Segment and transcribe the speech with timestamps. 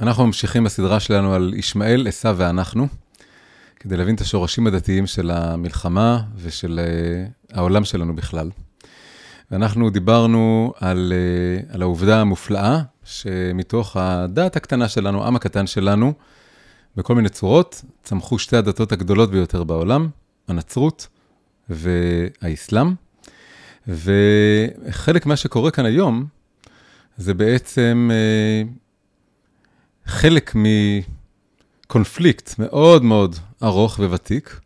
[0.00, 2.88] אנחנו ממשיכים בסדרה שלנו על ישמעאל, עשו ואנחנו,
[3.76, 8.50] כדי להבין את השורשים הדתיים של המלחמה ושל uh, העולם שלנו בכלל.
[9.50, 11.12] ואנחנו דיברנו על,
[11.68, 16.12] uh, על העובדה המופלאה, שמתוך הדת הקטנה שלנו, העם הקטן שלנו,
[16.96, 20.08] בכל מיני צורות, צמחו שתי הדתות הגדולות ביותר בעולם,
[20.48, 21.06] הנצרות
[21.68, 22.94] והאסלאם.
[23.88, 26.26] וחלק מה שקורה כאן היום,
[27.16, 28.87] זה בעצם uh,
[30.08, 30.54] חלק
[31.86, 34.60] מקונפליקט מאוד מאוד ארוך וותיק,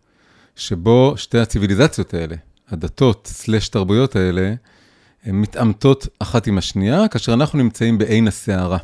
[0.57, 2.37] שבו שתי הציוויליזציות האלה,
[2.71, 4.55] הדתות סלש תרבויות האלה,
[5.25, 8.79] הן מתעמתות אחת עם השנייה, כאשר אנחנו נמצאים בעין הסערה.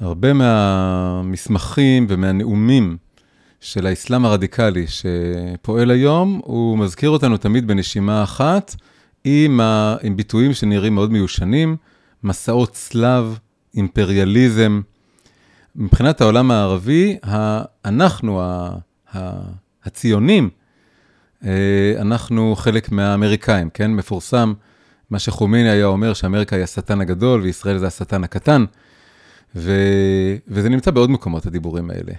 [0.00, 2.96] הרבה מהמסמכים ומהנאומים
[3.60, 8.74] של האסלאם הרדיקלי שפועל היום, הוא מזכיר אותנו תמיד בנשימה אחת,
[9.24, 9.96] עם, ה...
[10.02, 11.76] עם ביטויים שנראים מאוד מיושנים,
[12.22, 13.38] מסעות צלב,
[13.74, 14.80] אימפריאליזם.
[15.76, 17.16] מבחינת העולם הערבי,
[17.84, 18.42] אנחנו,
[19.84, 20.50] הציונים,
[21.44, 23.90] אה, אנחנו חלק מהאמריקאים, כן?
[23.90, 24.52] מפורסם
[25.10, 28.64] מה שחומייני היה אומר, שאמריקה היא השטן הגדול וישראל זה השטן הקטן.
[29.56, 29.72] ו...
[30.48, 32.12] וזה נמצא בעוד מקומות, הדיבורים האלה.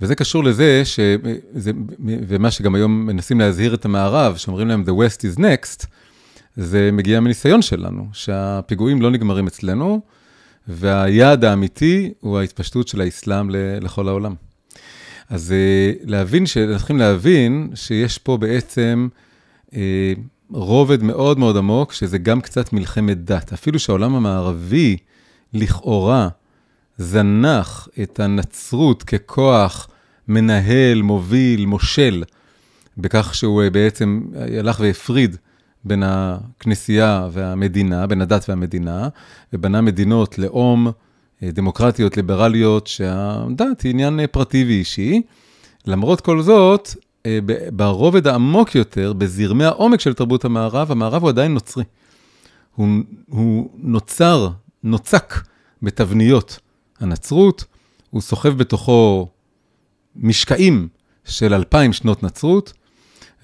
[0.00, 1.70] וזה קשור לזה, שזה...
[2.00, 5.86] ומה שגם היום מנסים להזהיר את המערב, שאומרים להם, The West is next,
[6.56, 10.00] זה מגיע מניסיון שלנו, שהפיגועים לא נגמרים אצלנו,
[10.68, 14.34] והיעד האמיתי הוא ההתפשטות של האסלאם לכל העולם.
[15.30, 19.08] אז אה, להבין, צריכים להבין שיש פה בעצם
[19.74, 20.12] אה,
[20.50, 23.52] רובד מאוד מאוד עמוק, שזה גם קצת מלחמת דת.
[23.52, 24.96] אפילו שהעולם המערבי,
[25.54, 26.28] לכאורה,
[26.98, 29.88] זנח את הנצרות ככוח
[30.28, 32.24] מנהל, מוביל, מושל,
[32.98, 34.22] בכך שהוא אה, בעצם
[34.58, 35.36] הלך והפריד
[35.84, 39.08] בין הכנסייה והמדינה, בין הדת והמדינה,
[39.52, 40.92] ובנה מדינות לאום,
[41.42, 45.22] אה, דמוקרטיות, ליברליות, שהדת היא עניין אה, פרטי ואישי.
[45.86, 46.88] למרות כל זאת,
[47.26, 47.38] אה,
[47.72, 51.84] ברובד העמוק יותר, בזרמי העומק של תרבות המערב, המערב הוא עדיין נוצרי.
[52.74, 52.88] הוא,
[53.28, 54.48] הוא נוצר,
[54.82, 55.34] נוצק
[55.82, 56.58] בתבניות
[57.00, 57.64] הנצרות,
[58.10, 59.28] הוא סוחב בתוכו
[60.16, 60.88] משקעים
[61.24, 62.72] של אלפיים שנות נצרות,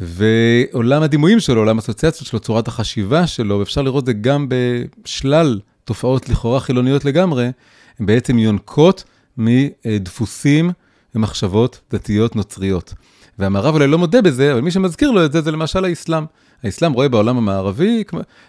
[0.00, 5.60] ועולם הדימויים שלו, עולם האסוציאציות שלו, צורת החשיבה שלו, ואפשר לראות את זה גם בשלל
[5.84, 7.50] תופעות לכאורה חילוניות לגמרי,
[7.98, 9.04] הן בעצם יונקות
[9.36, 10.70] מדפוסים
[11.14, 12.94] ומחשבות דתיות נוצריות.
[13.38, 16.24] והמערב אולי לא מודה בזה, אבל מי שמזכיר לו את זה, זה למשל האסלאם.
[16.62, 18.04] האסלאם רואה בעולם המערבי,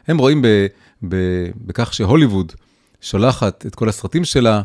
[0.07, 0.47] הם רואים ב,
[1.07, 1.15] ב,
[1.65, 2.51] בכך שהוליווד
[3.01, 4.61] שולחת את כל הסרטים שלה,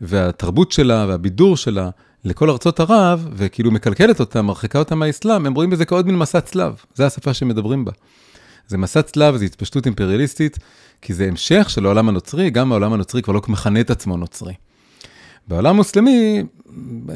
[0.00, 1.90] והתרבות שלה, והבידור שלה,
[2.24, 6.40] לכל ארצות ערב, וכאילו מקלקלת אותם, מרחיקה אותם מהאסלאם, הם רואים בזה כעוד מין מסע
[6.40, 7.92] צלב, זה השפה שמדברים בה.
[8.68, 10.58] זה מסע צלב, זה התפשטות אימפריאליסטית,
[11.02, 14.54] כי זה המשך של העולם הנוצרי, גם העולם הנוצרי כבר לא מכנה את עצמו נוצרי.
[15.48, 16.42] בעולם המוסלמי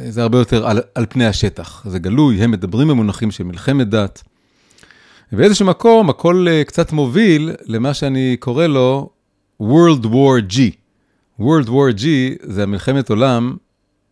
[0.09, 4.23] זה הרבה יותר על, על פני השטח, זה גלוי, הם מדברים במונחים של מלחמת דת.
[5.33, 9.11] ובאיזשהו מקום הכל uh, קצת מוביל למה שאני קורא לו
[9.63, 10.59] World War G.
[11.41, 12.05] World War G
[12.43, 13.57] זה המלחמת עולם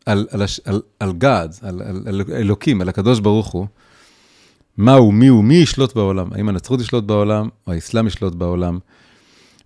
[0.06, 3.66] על, על, על, על God, על, על, על אלוקים, על הקדוש ברוך הוא.
[4.76, 6.32] מה הוא, מי הוא, מי ישלוט בעולם?
[6.32, 8.78] האם הנצרות ישלוט בעולם, או האסלאם ישלוט בעולם?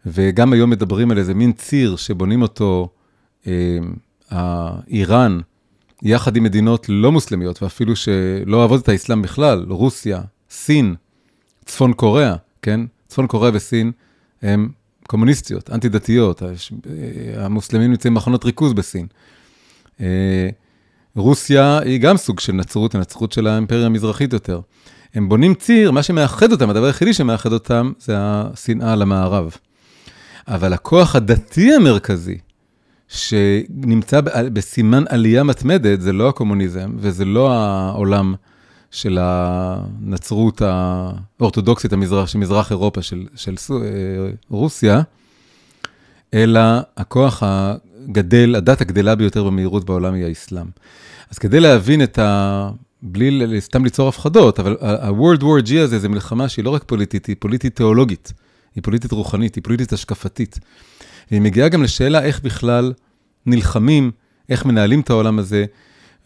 [0.07, 2.89] וגם היום מדברים על איזה מין ציר שבונים אותו
[3.47, 5.41] אה, איראן,
[6.03, 10.21] יחד עם מדינות לא מוסלמיות, ואפילו שלא אוהבות את האסלאם בכלל, רוסיה,
[10.51, 10.95] סין,
[11.65, 12.81] צפון קוריאה, כן?
[13.09, 13.93] צפון קוריאה וסין
[14.43, 14.69] הם
[15.07, 16.43] קומוניסטיות, אנטי-דתיות,
[17.37, 19.07] המוסלמים נמצאים במחנות ריכוז בסין.
[20.01, 20.49] אה,
[21.17, 24.61] רוסיה היא גם סוג של נצרות, הנצרות של האימפריה המזרחית יותר.
[25.15, 29.57] הם בונים ציר, מה שמאחד אותם, הדבר היחידי שמאחד אותם, זה השנאה למערב.
[30.49, 32.39] אבל הכוח הדתי המרכזי,
[33.09, 34.21] שנמצא
[34.53, 38.35] בסימן עלייה מתמדת, זה לא הקומוניזם, וזה לא העולם
[38.91, 40.63] של הנצרות
[41.41, 43.79] האורתודוקסית המזרח, של מזרח אירופה, של, של אה,
[44.51, 45.03] רוסיה,
[46.35, 46.61] אלא
[46.97, 47.43] הכוח
[48.09, 50.67] הגדל, הדת הגדלה ביותר במהירות בעולם היא האסלאם.
[51.31, 52.71] אז כדי להבין את ה...
[53.03, 57.27] בלי סתם ליצור הפחדות, אבל ה-World War G הזה זה מלחמה שהיא לא רק פוליטית,
[57.27, 58.33] היא פוליטית תיאולוגית,
[58.75, 60.59] היא פוליטית רוחנית, היא פוליטית השקפתית.
[61.31, 62.93] והיא מגיעה גם לשאלה איך בכלל
[63.47, 64.11] נלחמים,
[64.49, 65.65] איך מנהלים את העולם הזה.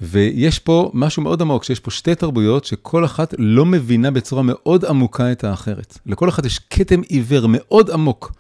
[0.01, 4.85] ויש פה משהו מאוד עמוק, שיש פה שתי תרבויות שכל אחת לא מבינה בצורה מאוד
[4.85, 5.99] עמוקה את האחרת.
[6.07, 8.33] לכל אחת יש כתם עיוור מאוד עמוק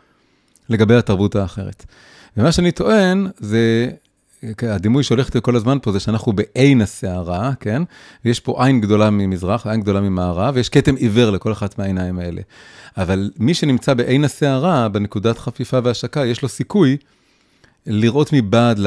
[0.68, 1.84] לגבי התרבות האחרת.
[2.38, 3.90] ומה שאני טוען זה,
[4.62, 7.82] הדימוי שהולך כל הזמן פה זה שאנחנו בעין הסערה, כן?
[8.24, 12.40] ויש פה עין גדולה ממזרח, עין גדולה ממערב, ויש כתם עיוור לכל אחת מהעיניים האלה.
[12.96, 16.96] אבל מי שנמצא בעין הסערה, בנקודת חפיפה והשקה, יש לו סיכוי
[17.86, 18.80] לראות מבעד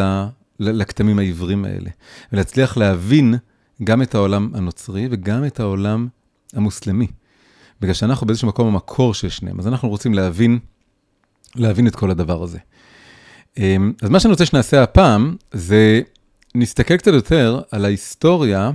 [0.59, 1.89] לכתמים העיוורים האלה,
[2.33, 3.36] ולהצליח להבין
[3.83, 6.07] גם את העולם הנוצרי וגם את העולם
[6.54, 7.07] המוסלמי.
[7.81, 10.59] בגלל שאנחנו באיזשהו מקום המקור של שניהם, אז אנחנו רוצים להבין,
[11.56, 12.57] להבין את כל הדבר הזה.
[13.57, 16.01] אמ, אז מה שאני רוצה שנעשה הפעם, זה
[16.56, 18.71] נסתכל קצת יותר על ההיסטוריה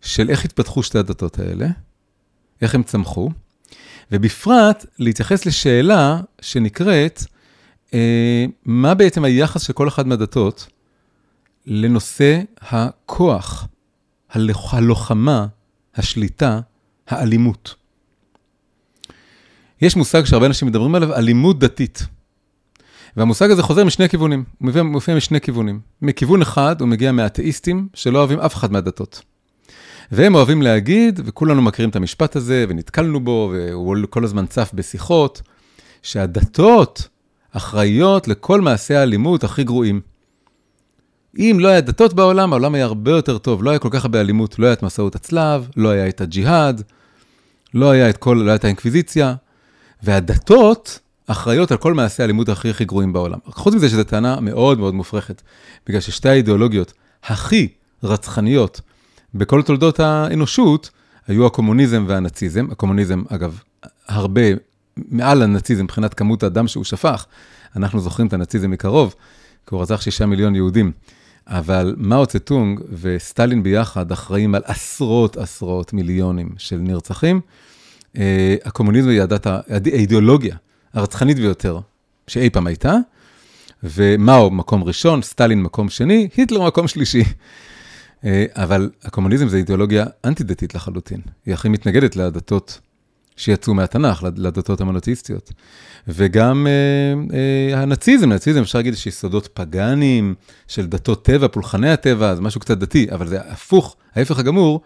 [0.00, 1.66] של איך התפתחו שתי הדתות האלה,
[2.62, 3.30] איך הם צמחו,
[4.12, 7.22] ובפרט להתייחס לשאלה שנקראת,
[7.94, 10.66] אה, מה בעצם היחס של כל אחת מהדתות
[11.66, 13.68] לנושא הכוח,
[14.30, 15.46] הלוחמה,
[15.94, 16.60] השליטה,
[17.08, 17.74] האלימות.
[19.80, 22.06] יש מושג שהרבה אנשים מדברים עליו, אלימות דתית.
[23.16, 25.80] והמושג הזה חוזר משני כיוונים, הוא מופיע, משני כיוונים.
[26.02, 29.22] מכיוון אחד הוא מגיע מהאתאיסטים שלא אוהבים אף אחד מהדתות.
[30.12, 35.42] והם אוהבים להגיד, וכולנו מכירים את המשפט הזה, ונתקלנו בו, והוא כל הזמן צף בשיחות,
[36.02, 37.08] שהדתות
[37.52, 40.00] אחראיות לכל מעשי האלימות הכי גרועים.
[41.38, 44.20] אם לא היה דתות בעולם, העולם היה הרבה יותר טוב, לא היה כל כך הרבה
[44.20, 46.82] אלימות, לא היה את מסעות הצלב, לא היה את הג'יהאד,
[47.74, 49.34] לא היה את כל, לא הייתה האינקוויזיציה,
[50.02, 50.98] והדתות
[51.32, 53.38] אחראיות על כל מעשי האלימות הכי הכי גרועים בעולם.
[53.46, 55.42] חוץ מזה שזו טענה מאוד מאוד מופרכת,
[55.86, 56.92] בגלל ששתי האידיאולוגיות
[57.24, 57.68] הכי
[58.02, 58.80] רצחניות
[59.34, 60.90] בכל תולדות האנושות
[61.28, 62.66] היו הקומוניזם והנאציזם.
[62.70, 63.60] הקומוניזם, אגב,
[64.08, 64.40] הרבה
[64.96, 67.26] מעל הנאציזם מבחינת כמות הדם שהוא שפך.
[67.76, 69.14] אנחנו זוכרים את הנאציזם מקרוב,
[69.66, 70.92] כי הוא רצח שישה מיליון יהודים.
[71.46, 77.40] אבל מאו צטונג וסטלין ביחד אחראים על עשרות עשרות מיליונים של נרצחים.
[78.16, 80.56] אה, הקומוניזם היא הדת, האידיאולוגיה
[80.94, 81.78] הרצחנית ביותר
[82.26, 82.94] שאי פעם הייתה,
[83.82, 87.22] ומאו מקום ראשון, סטלין מקום שני, היטלר מקום שלישי.
[88.24, 91.20] אה, אבל הקומוניזם זה אידיאולוגיה אנטי-דתית לחלוטין.
[91.46, 92.80] היא הכי מתנגדת לדתות
[93.36, 95.52] שיצאו מהתנ"ך, לדתות המונותאיסטיות.
[96.08, 100.34] וגם אה, אה, הנאציזם, הנאציזם אפשר להגיד שיסודות פגאניים
[100.68, 104.80] של דתות טבע, פולחני הטבע, זה משהו קצת דתי, אבל זה הפוך, ההפך הגמור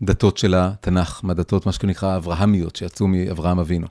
[0.00, 3.86] מהדתות של התנ"ך, מהדתות, מה שנקרא אברהמיות, שיצאו מאברהם אבינו.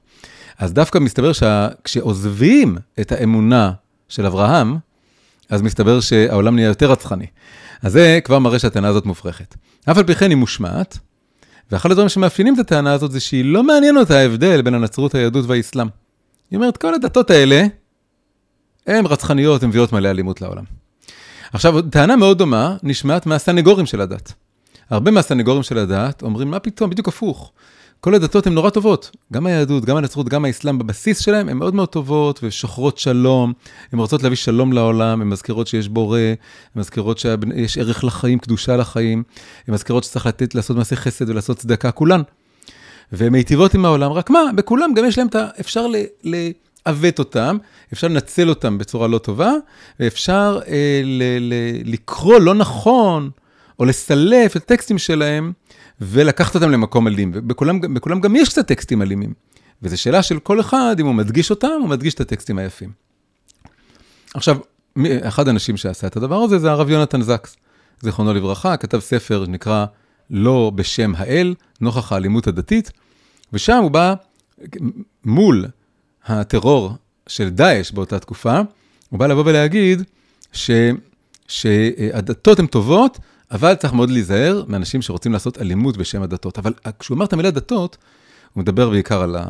[0.57, 3.71] אז דווקא מסתבר שכשעוזבים את האמונה
[4.09, 4.77] של אברהם,
[5.50, 7.25] אז מסתבר שהעולם נהיה יותר רצחני.
[7.81, 9.56] אז זה כבר מראה שהטענה הזאת מופרכת.
[9.91, 10.97] אף על פי כן היא מושמעת,
[11.71, 15.45] ואחד הדברים שמאפיינים את הטענה הזאת זה שהיא לא מעניין אותה ההבדל בין הנצרות, היהדות
[15.47, 15.88] והאסלאם.
[16.51, 17.65] היא אומרת, כל הדתות האלה,
[18.88, 20.63] הן רצחניות, הן מביאות מלא אלימות לעולם.
[21.53, 24.33] עכשיו, טענה מאוד דומה נשמעת מהסנגורים של הדת.
[24.89, 27.51] הרבה מהסנגורים של הדת אומרים, מה פתאום, בדיוק הפוך.
[28.01, 31.75] כל הדתות הן נורא טובות, גם היהדות, גם הנצרות, גם האסלאם, בבסיס שלהם הן מאוד
[31.75, 33.53] מאוד טובות ושוחרות שלום,
[33.94, 36.36] הן רוצות להביא שלום לעולם, הן מזכירות שיש בורא, הן
[36.75, 39.24] מזכירות שיש ערך לחיים, קדושה לחיים,
[39.68, 42.21] הן מזכירות שצריך לתת, לעשות מעשה חסד ולעשות צדקה, כולן.
[43.12, 45.47] והן מיטיבות עם העולם, רק מה, בכולם גם יש להם את ה...
[45.59, 45.86] אפשר
[46.24, 47.57] לעוות אותם,
[47.94, 49.51] אפשר לנצל אותם בצורה לא טובה,
[50.00, 51.01] ואפשר אה,
[51.86, 53.30] לקרוא לא נכון,
[53.79, 55.53] או לסלף את הטקסטים שלהם.
[56.01, 59.33] ולקחת אותם למקום אלים, ובכולם גם יש קצת טקסטים אלימים.
[59.81, 62.91] וזו שאלה של כל אחד, אם הוא מדגיש אותם, הוא מדגיש את הטקסטים היפים.
[64.33, 64.57] עכשיו,
[65.21, 67.55] אחד האנשים שעשה את הדבר הזה זה הרב יונתן זקס,
[68.01, 69.85] זיכרונו לברכה, כתב ספר שנקרא
[70.29, 72.91] לא בשם האל, נוכח האלימות הדתית,
[73.53, 74.13] ושם הוא בא
[75.25, 75.65] מול
[76.25, 76.93] הטרור
[77.27, 78.59] של דאעש באותה תקופה,
[79.09, 80.03] הוא בא לבוא ולהגיד
[80.51, 80.71] ש,
[81.47, 83.19] שהדתות הן טובות,
[83.51, 86.60] אבל צריך מאוד להיזהר מאנשים שרוצים לעשות אלימות בשם הדתות.
[86.60, 87.98] אבל כשהוא אומר את המילה דתות,
[88.53, 89.46] הוא מדבר בעיקר על, ה,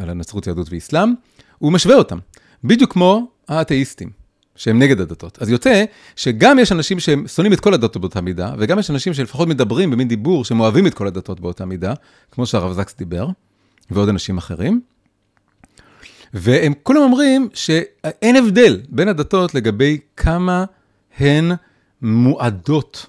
[0.00, 1.14] על הנצרות, יהדות ואסלאם,
[1.58, 2.18] הוא משווה אותם,
[2.64, 4.10] בדיוק כמו האתאיסטים,
[4.56, 5.38] שהם נגד הדתות.
[5.42, 5.84] אז יוצא
[6.16, 9.90] שגם יש אנשים שהם שונאים את כל הדתות באותה מידה, וגם יש אנשים שלפחות מדברים
[9.90, 11.94] במין דיבור שהם אוהבים את כל הדתות באותה מידה,
[12.32, 13.28] כמו שהרב זקס דיבר,
[13.90, 14.80] ועוד אנשים אחרים.
[16.34, 20.64] והם כולם אומרים שאין הבדל בין הדתות לגבי כמה
[21.18, 21.52] הן
[22.02, 23.06] מועדות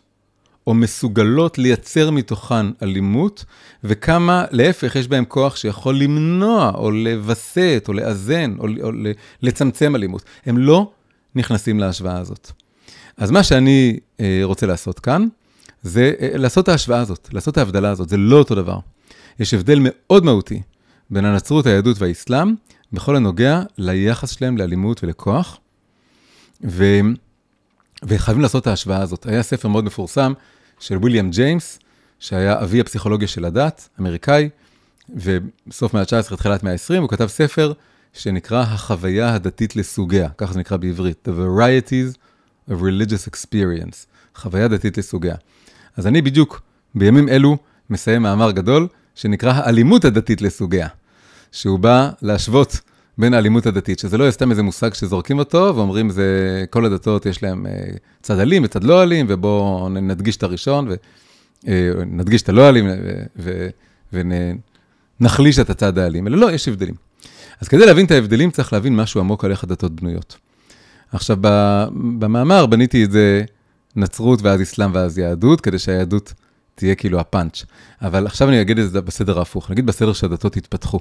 [0.67, 3.45] או מסוגלות לייצר מתוכן אלימות,
[3.83, 8.91] וכמה להפך יש בהם כוח שיכול למנוע או לווסת או לאזן או, או
[9.41, 10.23] לצמצם אלימות.
[10.45, 10.91] הם לא
[11.35, 12.51] נכנסים להשוואה הזאת.
[13.17, 15.27] אז מה שאני אה, רוצה לעשות כאן,
[15.83, 18.79] זה אה, לעשות את ההשוואה הזאת, לעשות את ההבדלה הזאת, זה לא אותו דבר.
[19.39, 20.61] יש הבדל מאוד מהותי
[21.09, 22.55] בין הנצרות, היהדות והאסלאם,
[22.93, 25.59] בכל הנוגע ליחס שלהם לאלימות ולכוח.
[26.63, 26.85] ו...
[28.03, 29.25] וחייבים לעשות את ההשוואה הזאת.
[29.25, 30.33] היה ספר מאוד מפורסם
[30.79, 31.79] של ויליאם ג'יימס,
[32.19, 34.49] שהיה אבי הפסיכולוגיה של הדת, אמריקאי,
[35.09, 37.73] ובסוף מאה ה-19, תחילת מאה ה-20, הוא כתב ספר
[38.13, 42.17] שנקרא החוויה הדתית לסוגיה, ככה זה נקרא בעברית, The Varieties
[42.69, 45.35] of Religious Experience, חוויה דתית לסוגיה.
[45.97, 46.61] אז אני בדיוק
[46.95, 47.57] בימים אלו
[47.89, 50.87] מסיים מאמר גדול, שנקרא האלימות הדתית לסוגיה,
[51.51, 52.79] שהוא בא להשוות
[53.19, 57.25] בין האלימות הדתית, שזה לא יהיה סתם איזה מושג שזורקים אותו ואומרים, זה, כל הדתות
[57.25, 57.71] יש להם אה,
[58.21, 60.89] צד אלים וצד לא אלים, ובואו נדגיש את הראשון,
[61.63, 62.87] ונדגיש את הלא אלים,
[65.19, 66.95] ונחליש את הצד האלים, אלא לא, יש הבדלים.
[67.61, 70.37] אז כדי להבין את ההבדלים צריך להבין משהו עמוק על איך הדתות בנויות.
[71.11, 71.37] עכשיו,
[72.19, 73.43] במאמר בניתי את זה
[73.95, 76.33] נצרות ואז אסלאם ואז יהדות, כדי שהיהדות
[76.75, 77.63] תהיה כאילו הפאנץ'.
[78.01, 80.99] אבל עכשיו אני אגיד את זה בסדר ההפוך, נגיד בסדר שהדתות יתפתחו.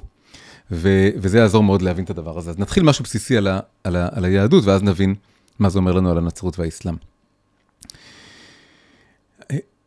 [0.72, 2.50] ו- וזה יעזור מאוד להבין את הדבר הזה.
[2.50, 5.14] אז נתחיל משהו בסיסי על, ה- על, ה- על היהדות, ואז נבין
[5.58, 6.94] מה זה אומר לנו על הנצרות והאסלאם.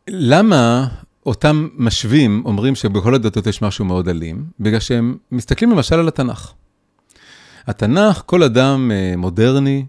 [0.08, 0.86] למה
[1.26, 4.44] אותם משווים אומרים שבכל הדתות יש משהו מאוד אלים?
[4.60, 6.52] בגלל שהם מסתכלים למשל על התנ"ך.
[7.66, 9.86] התנ"ך, כל אדם אה, מודרני,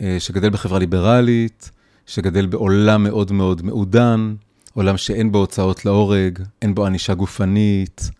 [0.00, 1.70] אה, שגדל בחברה ליברלית,
[2.06, 4.34] שגדל בעולם מאוד מאוד מעודן,
[4.74, 8.10] עולם שאין בו הוצאות להורג, אין בו ענישה גופנית,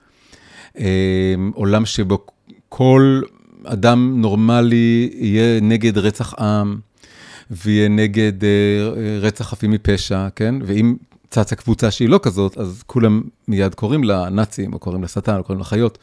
[1.55, 2.27] עולם שבו
[2.69, 3.21] כל
[3.65, 6.77] אדם נורמלי יהיה נגד רצח עם,
[7.51, 8.33] ויהיה נגד
[9.21, 10.55] רצח חפים מפשע, כן?
[10.65, 10.97] ואם
[11.31, 15.37] צצה קבוצה שהיא לא כזאת, אז כולם מיד קוראים לה נאצים, או קוראים לה שטן,
[15.37, 15.99] או קוראים לה חיות.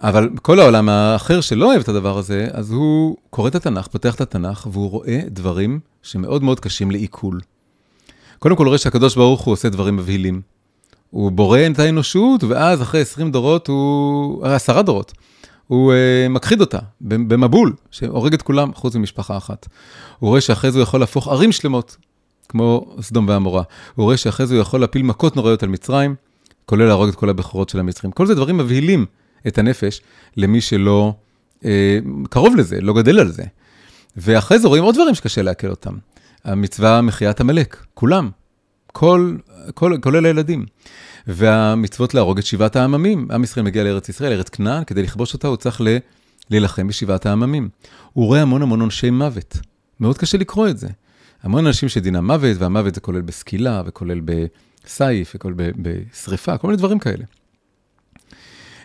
[0.00, 4.14] אבל כל העולם האחר שלא אוהב את הדבר הזה, אז הוא קורא את התנ"ך, פותח
[4.14, 7.40] את התנ"ך, והוא רואה דברים שמאוד מאוד קשים לעיכול.
[8.38, 10.40] קודם כל הוא רואה שהקדוש ברוך הוא עושה דברים מבהילים.
[11.10, 14.46] הוא בורא את האנושות, ואז אחרי 20 דורות, הוא...
[14.46, 15.12] עשרה דורות,
[15.66, 19.66] הוא uh, מכחיד אותה במבול, שהורג את כולם חוץ ממשפחה אחת.
[20.18, 21.96] הוא רואה שאחרי זה הוא יכול להפוך ערים שלמות,
[22.48, 23.62] כמו סדום ועמורה.
[23.94, 26.14] הוא רואה שאחרי זה הוא יכול להפיל מכות נוראיות על מצרים,
[26.66, 28.12] כולל להרוג את כל הבכורות של המצרים.
[28.12, 29.06] כל זה דברים מבהילים
[29.46, 30.00] את הנפש
[30.36, 31.14] למי שלא
[31.64, 31.98] אה,
[32.30, 33.42] קרוב לזה, לא גדל על זה.
[34.16, 35.94] ואחרי זה רואים עוד דברים שקשה לעכל אותם.
[36.44, 38.30] המצווה מחיית עמלק, כולם,
[38.98, 39.36] כל,
[39.74, 40.66] כל, כולל הילדים.
[41.26, 43.28] והמצוות להרוג את שבעת העממים.
[43.30, 45.80] עם ישראל מגיע לארץ ישראל, ארץ כנען, כדי לכבוש אותה הוא צריך.
[46.50, 47.68] להילחם בשבעת העממים.
[48.12, 49.56] הוא רואה המון המון עונשי מוות.
[50.00, 50.88] מאוד קשה לקרוא את זה.
[51.42, 56.98] המון אנשים שדינם מוות, והמוות זה כולל בסקילה, וכולל בסייף, וכולל בשריפה, כל מיני דברים
[56.98, 57.24] כאלה.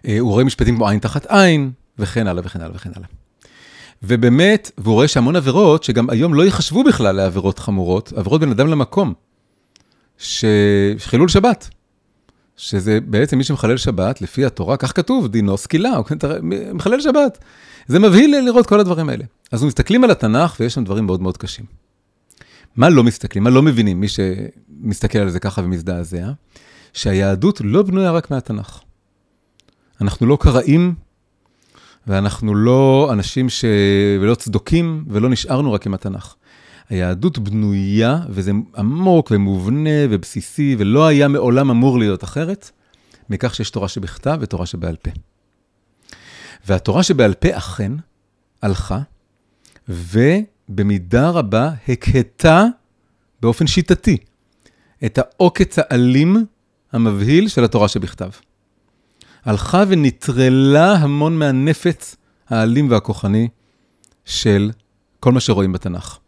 [0.07, 3.07] אה, הוא רואה משפטים כמו עין תחת עין, וכן הלאה וכן הלאה וכן הלאה.
[4.03, 8.67] ובאמת, והוא רואה שהמון עבירות, שגם היום לא ייחשבו בכלל לעבירות חמורות, עבירות בין אדם
[8.67, 9.13] למקום,
[10.23, 11.69] שחילול שבת,
[12.57, 15.93] שזה בעצם מי שמחלל שבת, לפי התורה, כך כתוב, דינו סקילה,
[16.73, 17.37] מחלל שבת.
[17.87, 19.23] זה מבהיל לראות כל הדברים האלה.
[19.51, 21.65] אז מסתכלים על התנ"ך ויש שם דברים מאוד מאוד קשים.
[22.75, 26.31] מה לא מסתכלים, מה לא מבינים, מי שמסתכל על זה ככה ומזדעזע?
[26.93, 28.79] שהיהדות לא בנויה רק מהתנ"ך.
[30.01, 30.93] אנחנו לא קראים,
[32.07, 33.65] ואנחנו לא אנשים ש...
[34.21, 36.35] ולא צדוקים, ולא נשארנו רק עם התנ"ך.
[36.89, 42.71] היהדות בנויה, וזה עמוק ומובנה ובסיסי, ולא היה מעולם אמור להיות אחרת,
[43.29, 45.11] מכך שיש תורה שבכתב ותורה שבעל פה.
[46.67, 47.91] והתורה שבעל פה אכן
[48.61, 48.99] הלכה,
[49.89, 50.19] ו...
[50.69, 52.65] במידה רבה הקהתה
[53.41, 54.17] באופן שיטתי
[55.05, 56.45] את העוקץ האלים
[56.91, 58.29] המבהיל של התורה שבכתב.
[59.45, 62.15] הלכה ונטרלה המון מהנפץ
[62.49, 63.47] האלים והכוחני
[64.25, 64.71] של
[65.19, 66.19] כל מה שרואים בתנ"ך.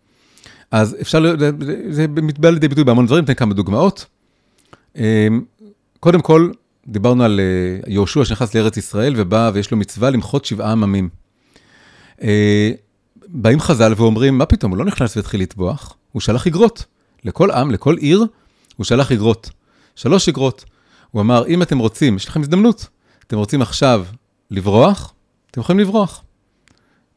[0.72, 1.36] אז אפשר,
[1.90, 4.06] זה מתבע לידי ביטוי בהמון דברים, ניתן כמה דוגמאות.
[4.96, 5.42] אמ,
[6.00, 6.52] קודם כל,
[6.88, 11.10] דיברנו על אה, יהושע שנכנס לארץ ישראל ובא ויש לו מצווה למחות שבעה עממים.
[12.22, 12.72] אה,
[13.28, 16.86] באים חז"ל ואומרים, מה פתאום, הוא לא נכנס והתחיל לטבוח, הוא שלח אגרות.
[17.24, 18.26] לכל עם, לכל עיר,
[18.76, 19.50] הוא שלח אגרות.
[19.96, 20.66] שלוש אגרות.
[21.12, 22.88] הוא אמר, אם אתם רוצים, יש לכם הזדמנות,
[23.28, 24.06] אתם רוצים עכשיו
[24.52, 25.14] לברוח,
[25.52, 26.24] אתם יכולים לברוח.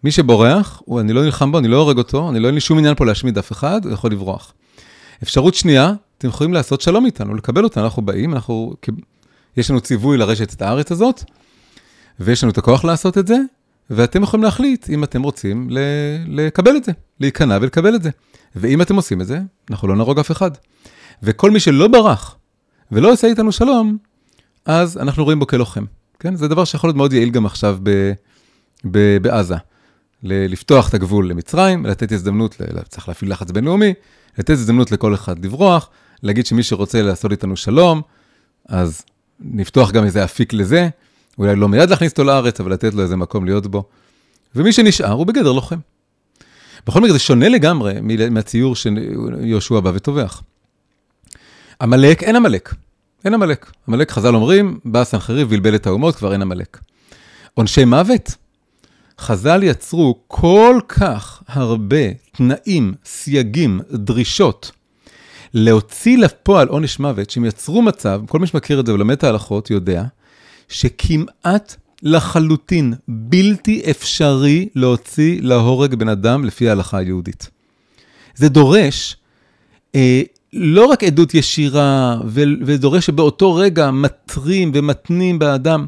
[0.05, 2.61] מי שבורח, הוא, אני לא נלחם בו, אני לא הורג אותו, אני לא אין לי
[2.61, 4.53] שום עניין פה להשמיד אף אחד, הוא יכול לברוח.
[5.23, 8.75] אפשרות שנייה, אתם יכולים לעשות שלום איתנו, לקבל אותנו, אנחנו באים, אנחנו,
[9.57, 11.25] יש לנו ציווי לרשת את הארץ הזאת,
[12.21, 13.37] ויש לנו את הכוח לעשות את זה,
[13.91, 15.69] ואתם יכולים להחליט אם אתם רוצים
[16.27, 18.11] לקבל את זה, להיכנע ולקבל את זה.
[18.57, 19.41] ואם אתם עושים את זה,
[19.71, 20.51] אנחנו לא נהרוג אף אחד.
[21.23, 22.37] וכל מי שלא ברח
[22.93, 23.97] ולא עושה איתנו שלום,
[24.65, 25.85] אז אנחנו רואים בו כלוחם.
[26.21, 26.37] כן?
[26.37, 28.13] זה דבר שיכול להיות מאוד יעיל גם עכשיו ב,
[28.85, 29.57] ב, בעזה.
[30.23, 32.57] לפתוח את הגבול למצרים, לתת הזדמנות,
[32.89, 33.95] צריך להפעיל לחץ בינלאומי,
[34.39, 35.91] לתת הזדמנות לכל אחד לברוח,
[36.23, 38.03] להגיד שמי שרוצה לעשות איתנו שלום,
[38.69, 39.03] אז
[39.41, 40.89] נפתוח גם איזה אפיק לזה.
[41.39, 43.85] אולי לא מיד להכניס אותו לארץ, אבל לתת לו איזה מקום להיות בו.
[44.55, 45.79] ומי שנשאר הוא בגדר לוחם.
[46.87, 47.95] בכל מקרה, זה שונה לגמרי
[48.31, 50.43] מהציור שיהושע בא וטובח.
[51.81, 52.75] עמלק, אין עמלק.
[53.25, 53.73] אין עמלק.
[53.89, 56.79] עמלק, חז"ל אומרים, בא סנחריב, בלבל את האומות, כבר אין עמלק.
[57.55, 58.35] עונשי מוות?
[59.21, 64.71] חז"ל יצרו כל כך הרבה תנאים, סייגים, דרישות,
[65.55, 69.71] להוציא לפועל עונש מוות, שהם יצרו מצב, כל מי שמכיר את זה ולומד את ההלכות
[69.71, 70.05] יודע,
[70.69, 77.51] שכמעט לחלוטין בלתי אפשרי להוציא להורג בן אדם לפי ההלכה היהודית.
[78.35, 79.17] זה דורש
[79.95, 80.23] אה,
[80.53, 82.21] לא רק עדות ישירה,
[82.67, 85.87] ודורש שבאותו רגע מטרים ומתנים באדם,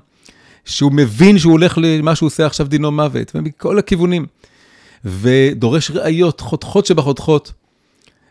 [0.70, 4.26] שהוא מבין שהוא הולך למה שהוא עושה עכשיו דינו מוות, ומכל הכיוונים.
[5.04, 7.52] ודורש ראיות חותכות שבחותכות.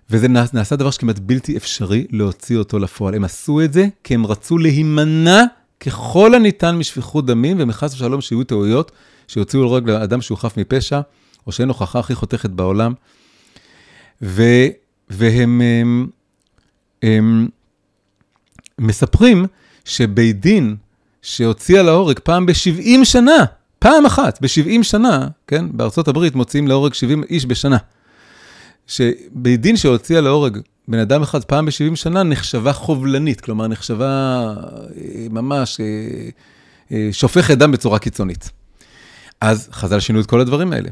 [0.10, 3.16] וזה נעשה דבר שכמעט בלתי אפשרי להוציא אותו לפועל.
[3.16, 5.44] הם עשו את זה כי הם רצו להימנע
[5.80, 8.92] ככל הניתן משפיכות דמים, ומחס ושלום שיהיו טעויות,
[9.28, 11.02] שיוציאו להורג לאדם שהוא חף מפשע,
[11.48, 12.94] או שאין הוכחה הכי חותכת בעולם.
[14.22, 14.44] ו,
[15.10, 16.08] והם הם,
[17.04, 17.48] הם,
[18.80, 19.46] מספרים
[19.86, 20.76] שבית דין
[21.22, 23.46] שהוציאה להורג פעם ב-70 שנה,
[23.80, 27.78] פעם אחת, ב-70 שנה, כן, בארצות הברית מוציאים להורג 70 איש בשנה.
[28.88, 30.58] שבית דין שהוציאה להורג
[30.88, 34.06] בן אדם אחד פעם ב-70 שנה נחשבה חובלנית, כלומר נחשבה
[34.98, 35.86] אה, ממש אה,
[36.92, 38.50] אה, שופכת דם בצורה קיצונית.
[39.42, 40.90] אז חז"ל שינו את כל הדברים האלה.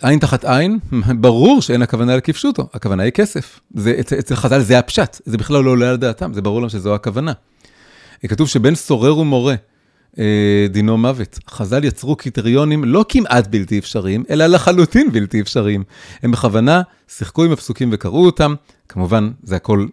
[0.00, 0.78] עין תחת עין,
[1.20, 3.60] ברור שאין הכוונה לכפשוטו, הכוונה היא כסף.
[3.74, 6.94] זה, אצל חז"ל זה הפשט, זה בכלל לא עולה על דעתם, זה ברור להם שזו
[6.94, 7.32] הכוונה.
[8.28, 9.54] כתוב שבין סורר ומורה,
[10.70, 11.38] דינו מוות.
[11.50, 15.84] חז"ל יצרו קריטריונים לא כמעט בלתי אפשריים, אלא לחלוטין בלתי אפשריים.
[16.22, 18.54] הם בכוונה שיחקו עם הפסוקים וקראו אותם.
[18.88, 19.86] כמובן, זה הכל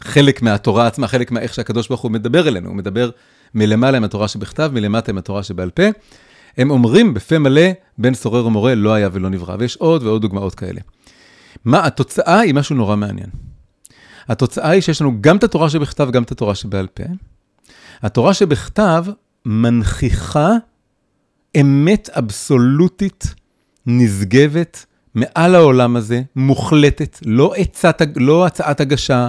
[0.00, 2.68] חלק מהתורה עצמה, חלק מאיך שהקדוש ברוך הוא מדבר אלינו.
[2.68, 3.10] הוא מדבר
[3.54, 5.82] מלמעלה עם התורה שבכתב, מלמטה עם התורה שבעל פה.
[6.58, 9.56] הם אומרים בפה מלא, בין סורר ומורה לא היה ולא נברא.
[9.58, 10.80] ויש עוד ועוד דוגמאות כאלה.
[11.64, 13.30] מה התוצאה היא משהו נורא מעניין.
[14.28, 17.04] התוצאה היא שיש לנו גם את התורה שבכתב, גם את התורה שבעל פה.
[18.02, 19.04] התורה שבכתב
[19.46, 20.50] מנכיחה
[21.60, 23.34] אמת אבסולוטית,
[23.86, 29.28] נשגבת, מעל העולם הזה, מוחלטת, לא, עצת, לא הצעת הגשה,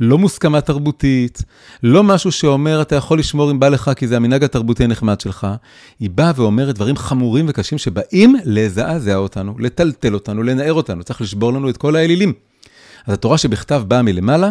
[0.00, 1.42] לא מוסכמה תרבותית,
[1.82, 5.46] לא משהו שאומר, אתה יכול לשמור אם בא לך, כי זה המנהג התרבותי הנחמד שלך.
[6.00, 11.52] היא באה ואומרת דברים חמורים וקשים שבאים לזעזע אותנו, לטלטל אותנו, לנער אותנו, צריך לשבור
[11.52, 12.32] לנו את כל האלילים.
[13.06, 14.50] אז התורה שבכתב באה מלמעלה,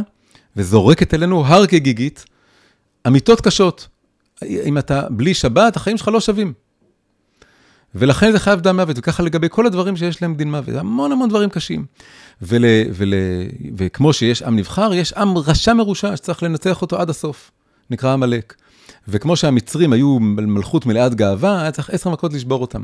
[0.58, 2.26] וזורקת אלינו הר כגיגית,
[3.08, 3.88] אמיתות קשות.
[4.44, 6.54] אם אתה בלי שבת, החיים שלך לא שווים.
[7.96, 11.30] ולכן זה חייב דם מוות, וככה לגבי כל הדברים שיש להם דין מוות, המון המון
[11.30, 11.86] דברים קשים.
[12.42, 13.14] ול, ול,
[13.78, 17.52] וכמו שיש עם נבחר, יש עם רשע מרושע שצריך לנצח אותו עד הסוף,
[17.90, 18.56] נקרא עמלק.
[19.08, 22.84] וכמו שהמצרים היו מלכות מלאת גאווה, היה צריך עשר מכות לשבור אותם.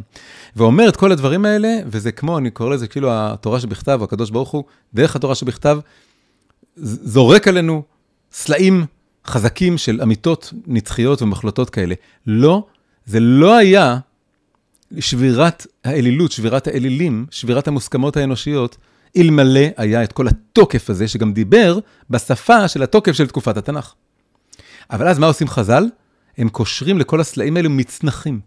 [0.55, 4.49] ואומר את כל הדברים האלה, וזה כמו, אני קורא לזה כאילו התורה שבכתב, הקדוש ברוך
[4.49, 5.79] הוא, דרך התורה שבכתב,
[6.75, 7.84] זורק עלינו
[8.32, 8.86] סלעים
[9.27, 11.95] חזקים של אמיתות נצחיות ומחלטות כאלה.
[12.27, 12.65] לא,
[13.05, 13.97] זה לא היה
[14.99, 18.77] שבירת האלילות, שבירת האלילים, שבירת המוסכמות האנושיות,
[19.17, 21.79] אלמלא היה את כל התוקף הזה, שגם דיבר
[22.10, 23.93] בשפה של התוקף של תקופת התנ"ך.
[24.91, 25.84] אבל אז מה עושים חז"ל?
[26.38, 28.39] הם קושרים לכל הסלעים האלו מצנחים.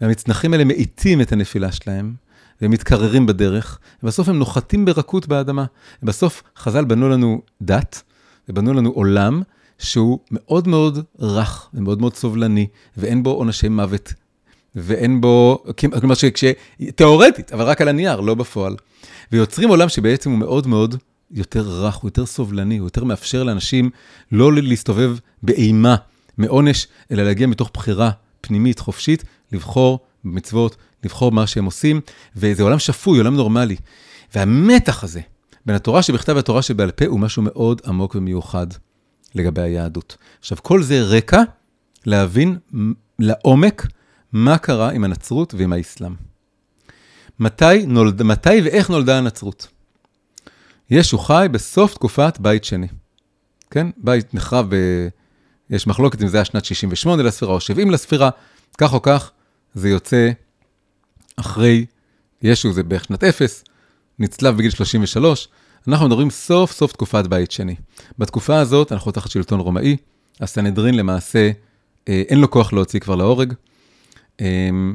[0.00, 2.14] והמצנחים האלה מאיטים את הנפילה שלהם,
[2.60, 5.64] והם מתקררים בדרך, ובסוף הם נוחתים ברכות באדמה.
[6.02, 8.02] ובסוף חז"ל בנו לנו דת,
[8.48, 9.42] ובנו לנו עולם
[9.78, 14.12] שהוא מאוד מאוד רך ומאוד מאוד סובלני, ואין בו עונשי מוות
[14.74, 15.64] ואין בו,
[16.00, 16.44] כלומר שכש...
[16.94, 18.76] תיאורטית, אבל רק על הנייר, לא בפועל.
[19.32, 20.96] ויוצרים עולם שבעצם הוא מאוד מאוד
[21.30, 23.90] יותר רך, הוא יותר סובלני, הוא יותר מאפשר לאנשים
[24.32, 25.96] לא להסתובב באימה
[26.38, 32.00] מעונש, אלא להגיע מתוך בחירה פנימית, חופשית, לבחור במצוות, לבחור מה שהם עושים,
[32.36, 33.76] וזה עולם שפוי, עולם נורמלי.
[34.34, 35.20] והמתח הזה
[35.68, 38.66] בין התורה שבכתב והתורה שבעל פה הוא משהו מאוד עמוק ומיוחד
[39.34, 40.16] לגבי היהדות.
[40.40, 41.42] עכשיו, כל זה רקע
[42.06, 42.58] להבין
[43.18, 43.86] לעומק
[44.32, 46.14] מה קרה עם הנצרות ועם האסלאם.
[47.40, 49.68] מתי, נולד, מתי ואיך נולדה הנצרות?
[50.90, 52.88] ישו חי בסוף תקופת בית שני.
[53.70, 53.86] כן?
[53.96, 54.76] בית נחרב, ב...
[55.70, 58.30] יש מחלוקת אם זה היה שנת 68 לספירה או 70 לספירה,
[58.78, 59.30] כך או כך,
[59.74, 60.30] זה יוצא
[61.36, 61.86] אחרי,
[62.42, 63.64] ישו זה בערך שנת 0,
[64.18, 65.48] נצלב בגיל 33,
[65.88, 67.74] אנחנו מדברים סוף סוף תקופת בית שני.
[68.18, 69.96] בתקופה הזאת אנחנו תחת שלטון רומאי,
[70.40, 71.50] הסנהדרין למעשה,
[72.08, 73.54] אה, אין לו כוח להוציא כבר להורג,
[74.40, 74.94] אמ,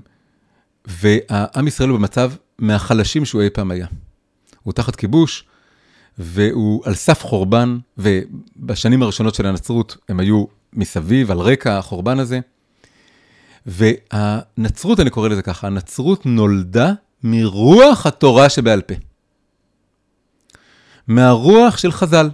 [0.85, 3.87] והעם ישראל הוא במצב מהחלשים שהוא אי פעם היה.
[4.63, 5.45] הוא תחת כיבוש,
[6.17, 12.39] והוא על סף חורבן, ובשנים הראשונות של הנצרות הם היו מסביב, על רקע החורבן הזה.
[13.65, 18.93] והנצרות, אני קורא לזה ככה, הנצרות נולדה מרוח התורה שבעל פה.
[21.07, 22.29] מהרוח של חז"ל,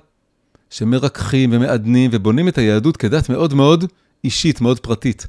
[0.69, 3.85] שמרככים ומעדנים ובונים את היהדות כדת מאוד מאוד
[4.23, 5.27] אישית, מאוד פרטית.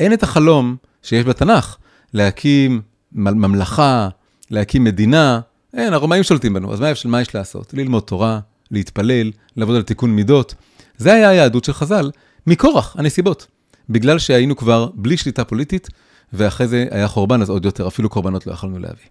[0.00, 1.76] אין את החלום שיש בתנ"ך,
[2.14, 2.80] להקים
[3.12, 4.08] ממלכה,
[4.50, 5.40] להקים מדינה,
[5.74, 7.74] אין, הרומאים שולטים בנו, אז מה, מה יש לעשות?
[7.74, 10.54] ללמוד תורה, להתפלל, לעבוד על תיקון מידות.
[10.96, 12.10] זה היה היהדות של חז"ל,
[12.46, 13.46] מכורח הנסיבות.
[13.90, 15.88] בגלל שהיינו כבר בלי שליטה פוליטית,
[16.32, 19.06] ואחרי זה היה חורבן, אז עוד יותר, אפילו קורבנות לא יכולנו להביא.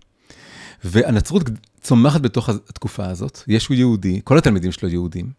[0.84, 1.44] והנצרות
[1.82, 5.30] צומחת בתוך התקופה הזאת, ישו יהודי, כל התלמידים שלו יהודים,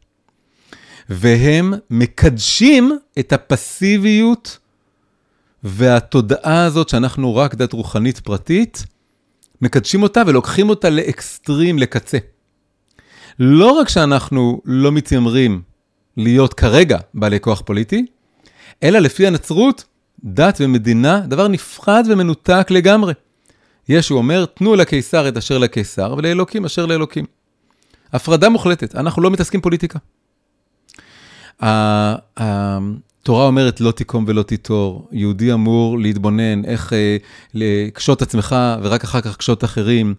[1.08, 4.58] והם מקדשים את הפסיביות
[5.64, 8.86] והתודעה הזאת שאנחנו רק דת רוחנית פרטית,
[9.62, 12.18] מקדשים אותה ולוקחים אותה לאקסטרים, לקצה.
[13.38, 15.62] לא רק שאנחנו לא מתיימרים
[16.16, 18.06] להיות כרגע בעלי כוח פוליטי,
[18.82, 19.84] אלא לפי הנצרות,
[20.24, 23.12] דת ומדינה, דבר נפרד ומנותק לגמרי.
[23.88, 27.24] ישו אומר, תנו לקיסר את אשר לקיסר, ולאלוקים אשר לאלוקים.
[28.12, 29.98] הפרדה מוחלטת, אנחנו לא מתעסקים פוליטיקה.
[31.60, 37.16] התורה אומרת לא תיקום ולא תיטור, יהודי אמור להתבונן איך אה,
[37.54, 40.14] לקשות עצמך ורק אחר כך קשות אחרים,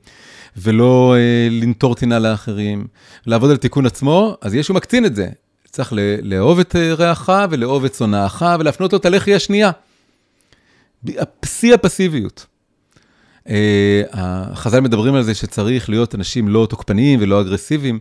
[0.57, 2.87] ולא אה, לנטור טינה לאחרים,
[3.25, 5.29] לעבוד על תיקון עצמו, אז ישו מקצין את זה.
[5.65, 9.71] צריך לאהוב את אה, רעך ולאהוב את שונאך ולהפנות לו את הלחי השנייה.
[11.45, 12.45] שיא הפסיביות.
[13.49, 17.99] אה, החז"ל מדברים על זה שצריך להיות אנשים לא תוקפניים ולא אגרסיביים.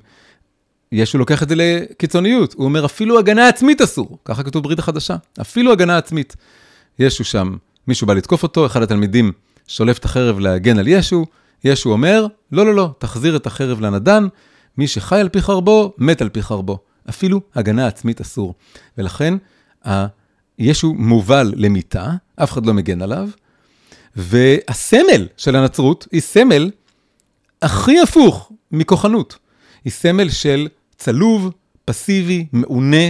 [0.92, 5.16] ישו לוקח את זה לקיצוניות, הוא אומר אפילו הגנה עצמית אסור, ככה כתוב ברית החדשה,
[5.40, 6.36] אפילו הגנה עצמית.
[6.98, 7.56] ישו שם,
[7.88, 9.32] מישהו בא לתקוף אותו, אחד התלמידים
[9.66, 11.26] שולף את החרב להגן על ישו,
[11.64, 14.26] ישו אומר, לא, לא, לא, תחזיר את החרב לנדן,
[14.78, 16.78] מי שחי על פי חרבו, מת על פי חרבו.
[17.08, 18.54] אפילו הגנה עצמית אסור.
[18.98, 19.34] ולכן,
[20.58, 23.28] ישו מובל למיטה, אף אחד לא מגן עליו,
[24.16, 26.70] והסמל של הנצרות היא סמל
[27.62, 29.38] הכי הפוך מכוחנות.
[29.84, 31.50] היא סמל של צלוב,
[31.84, 33.06] פסיבי, מעונה,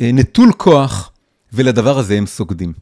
[0.00, 1.10] אה, נטול כוח,
[1.52, 2.72] ולדבר הזה הם סוגדים.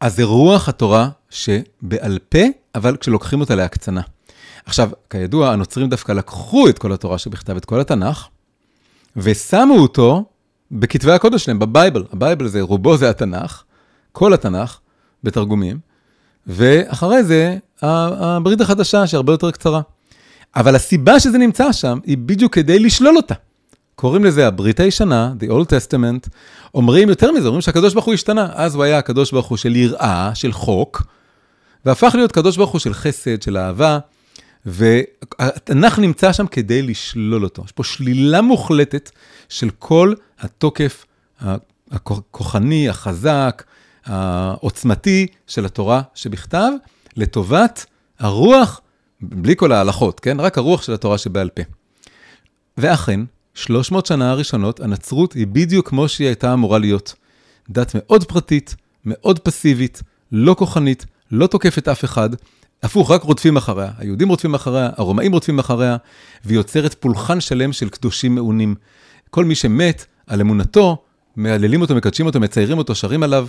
[0.00, 2.38] אז זה רוח התורה שבעל פה,
[2.74, 4.00] אבל כשלוקחים אותה להקצנה.
[4.66, 8.26] עכשיו, כידוע, הנוצרים דווקא לקחו את כל התורה שבכתב, את כל התנ"ך,
[9.16, 10.24] ושמו אותו
[10.70, 12.04] בכתבי הקודש שלהם, ב Bible.
[12.12, 13.62] ה Bible זה, רובו זה התנ"ך,
[14.12, 14.78] כל התנ"ך,
[15.26, 15.78] בתרגומים,
[16.46, 19.80] ואחרי זה, הברית החדשה, שהרבה יותר קצרה.
[20.56, 23.34] אבל הסיבה שזה נמצא שם, היא בדיוק כדי לשלול אותה.
[23.94, 26.28] קוראים לזה הברית הישנה, The Old Testament,
[26.74, 28.48] אומרים יותר מזה, אומרים שהקדוש ברוך הוא השתנה.
[28.54, 31.02] אז הוא היה הקדוש ברוך הוא של יראה, של חוק,
[31.84, 33.98] והפך להיות קדוש ברוך הוא של חסד, של אהבה,
[34.66, 37.62] והתנ"ך נמצא שם כדי לשלול אותו.
[37.64, 39.10] יש פה שלילה מוחלטת
[39.48, 41.04] של כל התוקף
[41.90, 43.62] הכוחני, החזק,
[44.06, 46.70] העוצמתי של התורה שבכתב,
[47.16, 47.86] לטובת
[48.18, 48.80] הרוח,
[49.20, 50.40] בלי כל ההלכות, כן?
[50.40, 51.62] רק הרוח של התורה שבעל פה.
[52.78, 53.20] ואכן,
[53.54, 57.14] 300 שנה הראשונות, הנצרות היא בדיוק כמו שהיא הייתה אמורה להיות.
[57.70, 62.30] דת מאוד פרטית, מאוד פסיבית, לא כוחנית, לא תוקפת אף אחד,
[62.82, 63.90] הפוך, רק רודפים אחריה.
[63.98, 65.96] היהודים רודפים אחריה, הרומאים רודפים אחריה,
[66.44, 68.74] והיא יוצרת פולחן שלם של קדושים מעונים.
[69.30, 71.02] כל מי שמת על אמונתו,
[71.36, 73.46] מהללים אותו, מקדשים אותו, מציירים אותו, שרים עליו,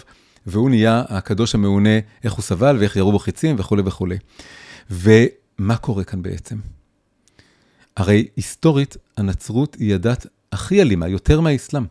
[0.47, 4.17] והוא נהיה הקדוש המעונה, איך הוא סבל ואיך ירו בו חיצים וכולי וכולי.
[4.89, 6.55] ומה קורה כאן בעצם?
[7.97, 11.83] הרי היסטורית, הנצרות היא הדת הכי אלימה, יותר מהאסלאם.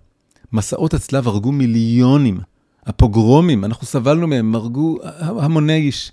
[0.53, 2.41] מסעות הצלב הרגו מיליונים.
[2.87, 6.13] הפוגרומים, אנחנו סבלנו מהם, הרגו המוני איש.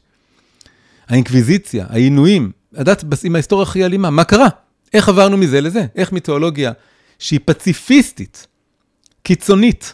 [1.08, 4.48] האינקוויזיציה, העינויים, הדת עם ההיסטוריה הכי אלימה, מה קרה?
[4.94, 5.86] איך עברנו מזה לזה?
[5.96, 6.72] איך מתיאולוגיה
[7.20, 8.48] שהיא פציפיסטית,
[9.24, 9.94] קיצונית,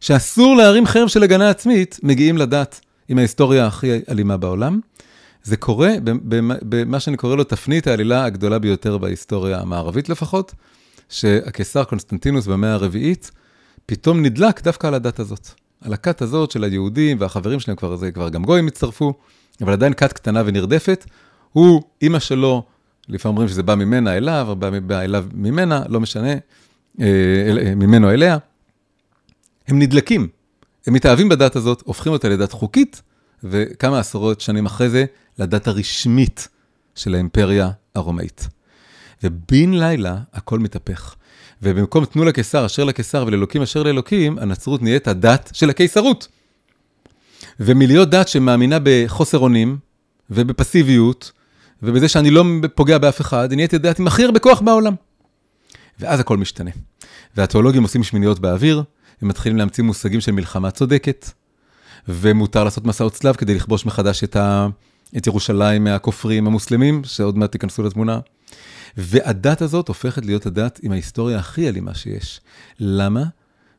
[0.00, 4.80] שאסור להרים חרב של הגנה עצמית, מגיעים לדת עם ההיסטוריה הכי אלימה בעולם.
[5.42, 5.94] זה קורה
[6.62, 10.54] במה שאני קורא לו תפנית העלילה הגדולה ביותר בהיסטוריה המערבית לפחות,
[11.08, 13.30] שהקיסר קונסטנטינוס במאה הרביעית,
[13.86, 15.48] פתאום נדלק דווקא על הדת הזאת.
[15.80, 19.12] על הכת הזאת של היהודים והחברים שלהם, כבר, זה כבר גם גויים הצטרפו,
[19.60, 21.06] אבל עדיין כת קטנה ונרדפת.
[21.52, 22.62] הוא, אימא שלו,
[23.08, 26.38] לפעמים אומרים שזה בא ממנה אליו, או בא אליו ממנה, לא משנה, אה,
[27.00, 28.38] אה, ממנו אליה.
[29.68, 30.28] הם נדלקים,
[30.86, 33.02] הם מתאהבים בדת הזאת, הופכים אותה לדת חוקית,
[33.44, 35.04] וכמה עשרות שנים אחרי זה,
[35.38, 36.48] לדת הרשמית
[36.94, 38.48] של האימפריה הרומאית.
[39.22, 41.14] ובן לילה הכל מתהפך.
[41.62, 46.28] ובמקום תנו לקיסר אשר לקיסר ולאלוקים אשר לאלוקים, הנצרות נהיית הדת של הקיסרות.
[47.60, 49.78] ומלהיות דת שמאמינה בחוסר אונים
[50.30, 51.32] ובפסיביות,
[51.82, 54.94] ובזה שאני לא פוגע באף אחד, נהייתי דת עם הכי הרבה כוח בעולם.
[56.00, 56.70] ואז הכל משתנה.
[57.36, 58.82] והתיאולוגים עושים שמיניות באוויר,
[59.22, 61.30] הם מתחילים להמציא מושגים של מלחמה צודקת,
[62.08, 64.66] ומותר לעשות מסעות צלב כדי לכבוש מחדש את, ה...
[65.16, 68.20] את ירושלים מהכופרים המוסלמים, שעוד מעט תיכנסו לתמונה.
[68.96, 72.40] והדת הזאת הופכת להיות הדת עם ההיסטוריה הכי אלימה שיש.
[72.80, 73.24] למה?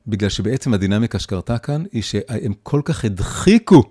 [0.08, 3.84] בגלל שבעצם הדינמיקה שקרתה כאן, היא שהם כל כך הדחיקו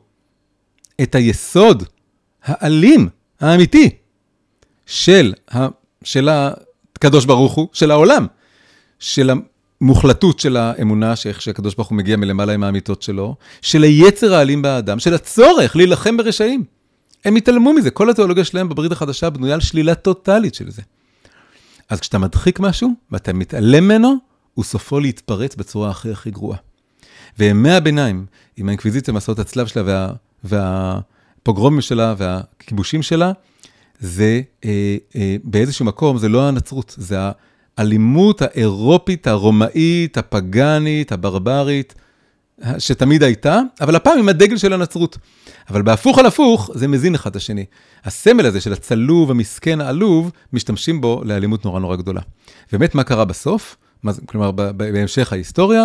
[1.03, 1.83] את היסוד
[2.45, 3.09] האלים,
[3.41, 3.91] האמיתי,
[4.87, 5.67] של, ה,
[6.05, 8.27] של הקדוש ברוך הוא, של העולם,
[8.99, 9.31] של
[9.81, 14.63] המוחלטות של האמונה, שאיך שהקדוש ברוך הוא מגיע מלמעלה עם האמיתות שלו, של היצר האלים
[14.63, 16.65] באדם, של הצורך להילחם ברשעים.
[17.25, 20.83] הם התעלמו מזה, כל התיאולוגיה שלהם בברית החדשה בנויה על שלילה טוטאלית של זה.
[21.89, 24.15] אז כשאתה מדחיק משהו ואתה מתעלם ממנו,
[24.55, 26.59] הוא סופו להתפרץ בצורה הכי הכי גרועה.
[27.39, 30.13] וימי הביניים, עם האינקוויזיציה, מסעות הצלב שלה וה,
[30.45, 33.33] והפוגרומים שלה והכיבושים שלה,
[34.01, 37.19] זה אה, אה, באיזשהו מקום, זה לא הנצרות, זה
[37.79, 41.95] האלימות האירופית, הרומאית, הפגאנית, הברברית,
[42.79, 45.19] שתמיד הייתה, אבל הפעם עם הדגל של הנצרות.
[45.71, 47.65] אבל בהפוך על הפוך, זה מזין אחד את השני.
[48.05, 52.21] הסמל הזה של הצלוב, המסכן, העלוב, משתמשים בו לאלימות נורא נורא גדולה.
[52.73, 53.77] באמת, מה קרה בסוף?
[54.27, 55.85] כלומר, בהמשך ההיסטוריה,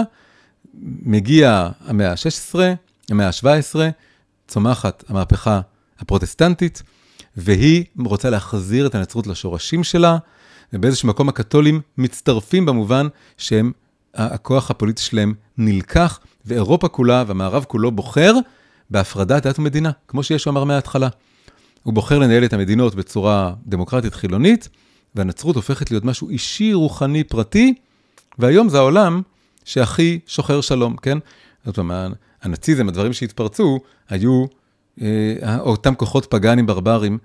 [1.04, 2.60] מגיע המאה ה-16,
[3.10, 3.76] המאה ה-17,
[4.48, 5.62] צומחת המהפכה
[6.00, 6.84] הפרוטסטנטית,
[7.38, 10.18] והיא רוצה להחזיר את הנצרות לשורשים שלה,
[10.74, 13.08] ובאיזשהו מקום הקתולים מצטרפים במובן
[13.38, 13.72] שהם,
[14.14, 18.34] הכוח הפוליטי שלהם נלקח, ואירופה כולה והמערב כולו בוחר
[18.90, 21.10] בהפרדת דת ומדינה, כמו שישו אמר מההתחלה.
[21.84, 24.70] הוא בוחר לנהל את המדינות בצורה דמוקרטית חילונית,
[25.16, 27.74] והנצרות הופכת להיות משהו אישי, רוחני, פרטי,
[28.40, 29.22] והיום זה העולם
[29.66, 31.18] שהכי שוחר שלום, כן?
[31.66, 34.46] זאת אומרת, הנאציזם, הדברים שהתפרצו, היו
[35.02, 37.18] אה, אותם כוחות פגאנים ברברים,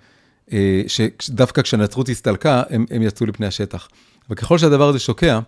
[0.86, 3.88] שדווקא כשהנצרות הסתלקה, הם, הם יצאו לפני השטח.
[4.30, 5.38] וככל שהדבר הזה שוקע,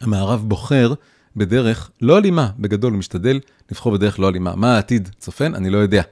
[0.00, 0.94] המערב בוחר
[1.36, 4.56] בדרך לא אלימה, בגדול, הוא משתדל לבחור בדרך לא אלימה.
[4.56, 5.54] מה העתיד צופן?
[5.54, 6.02] אני לא יודע.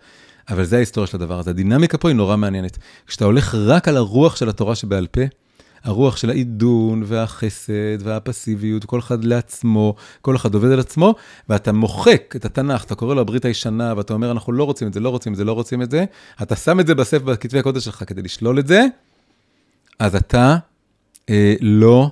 [0.49, 1.51] אבל זה ההיסטוריה של הדבר הזה.
[1.51, 2.79] הדינמיקה פה היא נורא מעניינת.
[3.07, 5.21] כשאתה הולך רק על הרוח של התורה שבעל פה,
[5.87, 11.15] הרוח של העידון והחסד והפסיביות, כל אחד לעצמו, כל אחד עובד על עצמו,
[11.49, 14.95] ואתה מוחק את התנ"ך, אתה קורא לו הברית הישנה, ואתה אומר, אנחנו לא רוצים את
[14.95, 16.05] זה, לא רוצים את זה, לא רוצים את זה,
[16.43, 18.85] אתה שם את זה בספר, בכתבי הקודש שלך כדי לשלול את זה,
[19.99, 20.57] אז אתה
[21.31, 22.11] אה, לא,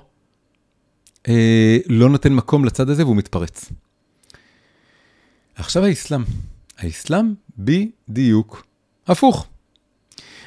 [1.27, 3.71] אה, לא נותן מקום לצד הזה והוא מתפרץ.
[5.55, 6.23] עכשיו האסלאם.
[6.77, 8.65] האסלאם בדיוק
[9.07, 9.47] הפוך.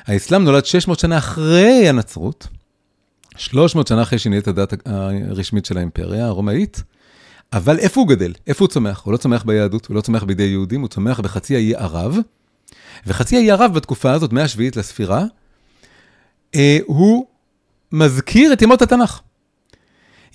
[0.07, 2.49] האסלאם נולד 600 שנה אחרי הנצרות,
[3.39, 6.83] 300 שנה אחרי שנהיית הדת הרשמית של האימפריה הרומאית,
[7.53, 8.33] אבל איפה הוא גדל?
[8.47, 9.03] איפה הוא צומח?
[9.05, 12.17] הוא לא צומח ביהדות, הוא לא צומח בידי יהודים, הוא צומח בחצי האי ערב,
[13.07, 15.25] וחצי האי ערב בתקופה הזאת, מאה שביעית לספירה,
[16.55, 17.27] אה, הוא
[17.93, 19.21] מזכיר את ימות התנ"ך.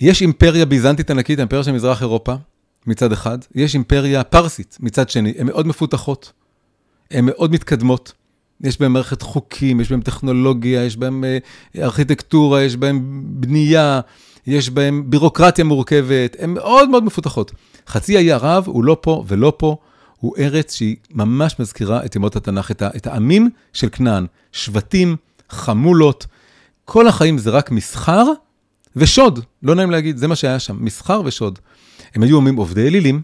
[0.00, 2.34] יש אימפריה ביזנטית ענקית, האימפריה של מזרח אירופה,
[2.86, 6.32] מצד אחד, יש אימפריה פרסית מצד שני, הן מאוד מפותחות,
[7.10, 8.12] הן מאוד מתקדמות.
[8.60, 11.38] יש בהם מערכת חוקים, יש בהם טכנולוגיה, יש בהם אה,
[11.82, 14.00] ארכיטקטורה, יש בהם בנייה,
[14.46, 17.52] יש בהם בירוקרטיה מורכבת, הן מאוד מאוד מפותחות.
[17.88, 19.76] חצי האי ערב הוא לא פה ולא פה,
[20.20, 25.16] הוא ארץ שהיא ממש מזכירה את ימות התנ"ך, את, את העמים של כנען, שבטים,
[25.50, 26.26] חמולות,
[26.84, 28.24] כל החיים זה רק מסחר
[28.96, 31.58] ושוד, לא נעים להגיד, זה מה שהיה שם, מסחר ושוד.
[32.14, 33.22] הם היו עמים עובדי אלילים,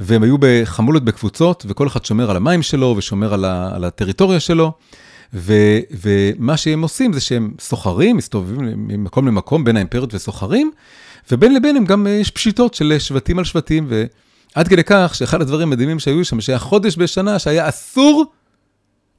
[0.00, 4.40] והם היו בחמולות בקבוצות, וכל אחד שומר על המים שלו ושומר על, ה, על הטריטוריה
[4.40, 4.72] שלו.
[5.34, 5.54] ו,
[6.00, 10.70] ומה שהם עושים זה שהם סוחרים, מסתובבים ממקום למקום בין האימפריות וסוחרים,
[11.32, 15.68] ובין לבין הם גם, יש פשיטות של שבטים על שבטים, ועד כדי כך שאחד הדברים
[15.68, 18.24] המדהימים שהיו שם, שהיה חודש בשנה שהיה אסור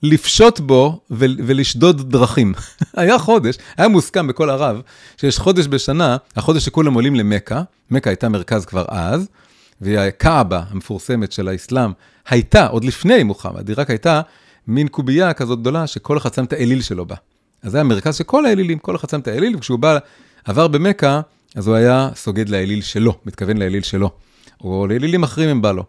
[0.03, 2.53] לפשוט בו ו- ולשדוד דרכים.
[2.97, 4.81] היה חודש, היה מוסכם בכל ערב,
[5.17, 9.27] שיש חודש בשנה, החודש שכולם עולים למכה, מכה הייתה מרכז כבר אז,
[9.81, 11.91] והקאבה המפורסמת של האסלאם
[12.29, 14.21] הייתה, עוד לפני מוחמד, היא רק הייתה
[14.67, 17.15] מין קובייה כזאת גדולה שכל אחד שם את האליל שלו בה.
[17.63, 19.97] אז זה היה מרכז של כל האלילים, כל אחד שם את האליל, וכשהוא בא,
[20.45, 21.21] עבר במכה,
[21.55, 24.11] אז הוא היה סוגד לאליל שלו, מתכוון לאליל שלו,
[24.63, 25.83] או לאלילים אחרים אם בא לו.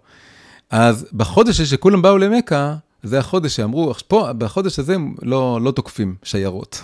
[0.71, 6.83] אז בחודש שכולם באו למכה, זה החודש שאמרו, פה, בחודש הזה לא, לא תוקפים שיירות.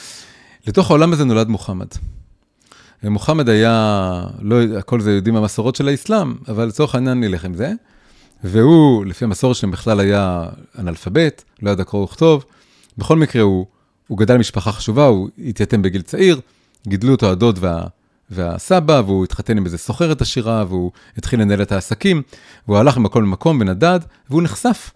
[0.66, 1.86] לתוך העולם הזה נולד מוחמד.
[3.04, 7.72] ומוחמד היה, לא, הכל זה יודעים המסורות של האסלאם, אבל לצורך העניין נלך עם זה.
[8.44, 10.44] והוא, לפי המסורת שלהם בכלל היה
[10.78, 12.44] אנאלפבית, לא ידע קרוא וכתוב.
[12.98, 13.66] בכל מקרה, הוא,
[14.08, 16.40] הוא גדל משפחה חשובה, הוא התייתם בגיל צעיר,
[16.88, 17.86] גידלו אותו הדוד וה,
[18.30, 22.22] והסבא, והוא התחתן עם איזה סוחרת עשירה, והוא התחיל לנהל את העסקים,
[22.68, 24.90] והוא הלך ממקום למקום ונדד, והוא נחשף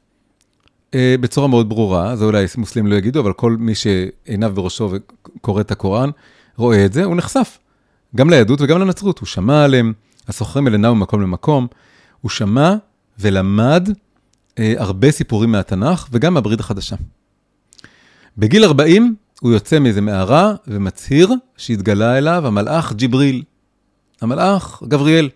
[0.94, 5.60] אה, בצורה מאוד ברורה, זה אולי מוסלמים לא יגידו, אבל כל מי שעיניו בראשו וקורא
[5.60, 6.10] את הקוראן,
[6.56, 7.58] רואה את זה, הוא נחשף.
[8.16, 9.92] גם ליהדות וגם לנצרות, הוא שמע עליהם,
[10.28, 11.66] הסוחרים האלה נעו ממקום למקום,
[12.20, 12.74] הוא שמע
[13.18, 13.88] ולמד
[14.58, 16.96] אה, הרבה סיפורים מהתנ"ך וגם מהברית החדשה.
[18.38, 23.42] בגיל 40 הוא יוצא מאיזה מערה ומצהיר שהתגלה אליו המלאך ג'יבריל,
[24.20, 25.28] המלאך גבריאל,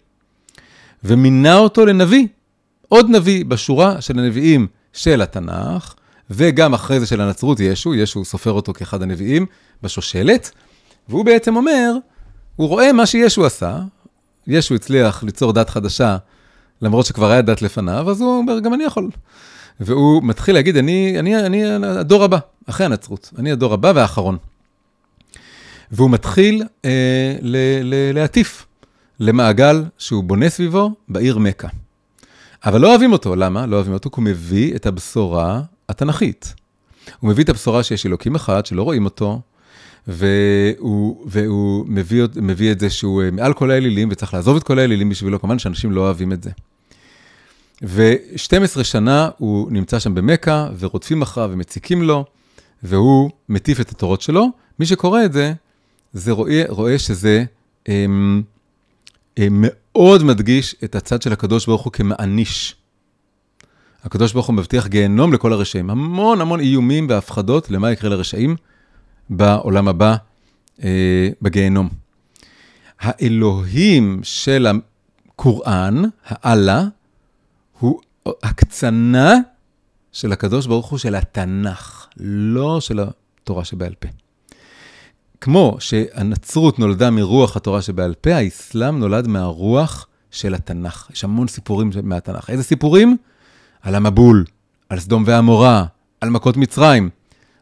[1.05, 2.27] ומינה אותו לנביא,
[2.89, 5.95] עוד נביא בשורה של הנביאים של התנ"ך,
[6.31, 9.47] וגם אחרי זה של הנצרות ישו, ישו סופר אותו כאחד הנביאים
[9.83, 10.51] בשושלת,
[11.09, 11.93] והוא בעצם אומר,
[12.57, 13.79] הוא רואה מה שישו עשה,
[14.47, 16.17] ישו הצליח ליצור דת חדשה,
[16.83, 19.11] למרות שכבר היה דת לפניו, אז הוא אומר, גם אני יכול.
[19.81, 24.37] והוא מתחיל להגיד, אני, אני, אני הדור הבא, אחרי הנצרות, אני הדור הבא והאחרון.
[25.91, 28.67] והוא מתחיל אה, ל, ל, להטיף
[29.21, 31.69] למעגל שהוא בונה סביבו בעיר מכה.
[32.65, 33.67] אבל לא אוהבים אותו, למה?
[33.67, 36.55] לא אוהבים אותו כי הוא מביא את הבשורה התנ"כית.
[37.21, 39.41] הוא מביא את הבשורה שיש אלוקים אחד שלא רואים אותו,
[40.09, 44.79] והוא, והוא מביא, מביא את זה שהוא אה, מעל כל האלילים וצריך לעזוב את כל
[44.79, 46.51] האלילים בשבילו, כמובן שאנשים לא אוהבים את זה.
[47.83, 52.25] ו-12 שנה הוא נמצא שם במכה, ורודפים אחריו ומציקים לו,
[52.83, 54.49] והוא מטיף את התורות שלו.
[54.79, 55.53] מי שקורא את זה,
[56.13, 57.45] זה רואה, רואה שזה
[57.87, 58.43] הם,
[59.37, 62.77] הם מאוד מדגיש את הצד של הקדוש ברוך הוא כמעניש.
[64.05, 65.91] הקדוש ברוך הוא מבטיח גיהנום לכל הרשעים.
[65.91, 68.57] המון המון איומים והפחדות למה יקרה לרשעים
[69.31, 70.17] בעולם הבא,
[70.85, 71.89] אה, בגיהנום.
[73.01, 76.85] האלוהים של הקוראן, האללה,
[77.79, 78.01] הוא
[78.43, 79.35] הקצנה
[80.13, 84.09] של הקדוש ברוך הוא של התנ"ך, לא של התורה שבעל פה.
[85.41, 91.09] כמו שהנצרות נולדה מרוח התורה שבעל פה, האסלאם נולד מהרוח של התנ"ך.
[91.13, 92.51] יש המון סיפורים מהתנ"ך.
[92.51, 93.17] איזה סיפורים?
[93.83, 94.45] על המבול,
[94.89, 95.85] על סדום ועמורה,
[96.21, 97.11] על מכות מצרים.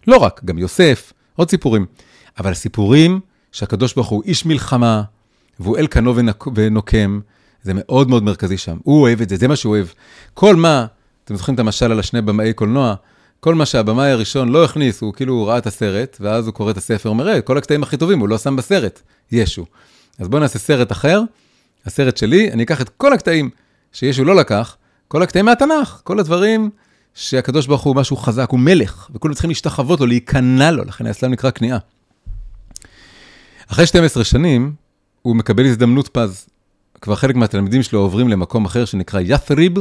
[0.06, 1.86] לא רק, גם יוסף, עוד סיפורים.
[2.38, 3.20] אבל סיפורים
[3.52, 5.02] שהקדוש ברוך הוא איש מלחמה,
[5.60, 6.14] והוא אל קנו
[6.54, 7.20] ונוקם,
[7.62, 8.76] זה מאוד מאוד מרכזי שם.
[8.82, 9.86] הוא אוהב את זה, זה מה שהוא אוהב.
[10.34, 10.86] כל מה,
[11.24, 12.94] אתם זוכרים את המשל על השני במאי קולנוע?
[13.40, 16.70] כל מה שהבמאי הראשון לא הכניס, הוא כאילו הוא ראה את הסרט, ואז הוא קורא
[16.70, 19.66] את הספר, אומר, כל הקטעים הכי טובים, הוא לא שם בסרט, ישו.
[20.18, 21.22] אז בואו נעשה סרט אחר,
[21.86, 23.50] הסרט שלי, אני אקח את כל הקטעים
[23.92, 24.76] שישו לא לקח,
[25.08, 26.70] כל הקטעים מהתנ"ך, כל הדברים
[27.14, 31.32] שהקדוש ברוך הוא משהו חזק, הוא מלך, וכולם צריכים להשתחוות לו, להיכנע לו, לכן האסלאם
[31.32, 31.78] נקרא כניעה.
[33.66, 34.74] אחרי 12 שנים,
[35.22, 36.46] הוא מקבל הזדמנות פז.
[37.00, 39.72] כבר חלק מהתלמידים שלו עוברים למקום אחר שנקרא ית'ריב,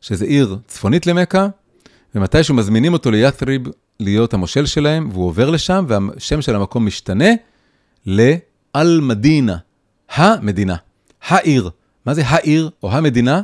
[0.00, 1.46] שזה עיר צפונית למכה,
[2.14, 3.62] ומתישהו מזמינים אותו לית'ריב
[4.00, 7.30] להיות המושל שלהם, והוא עובר לשם, והשם של המקום משתנה
[8.06, 9.56] לאל-מדינה,
[10.14, 10.76] המדינה,
[11.28, 11.70] העיר.
[12.06, 13.42] מה זה העיר או המדינה?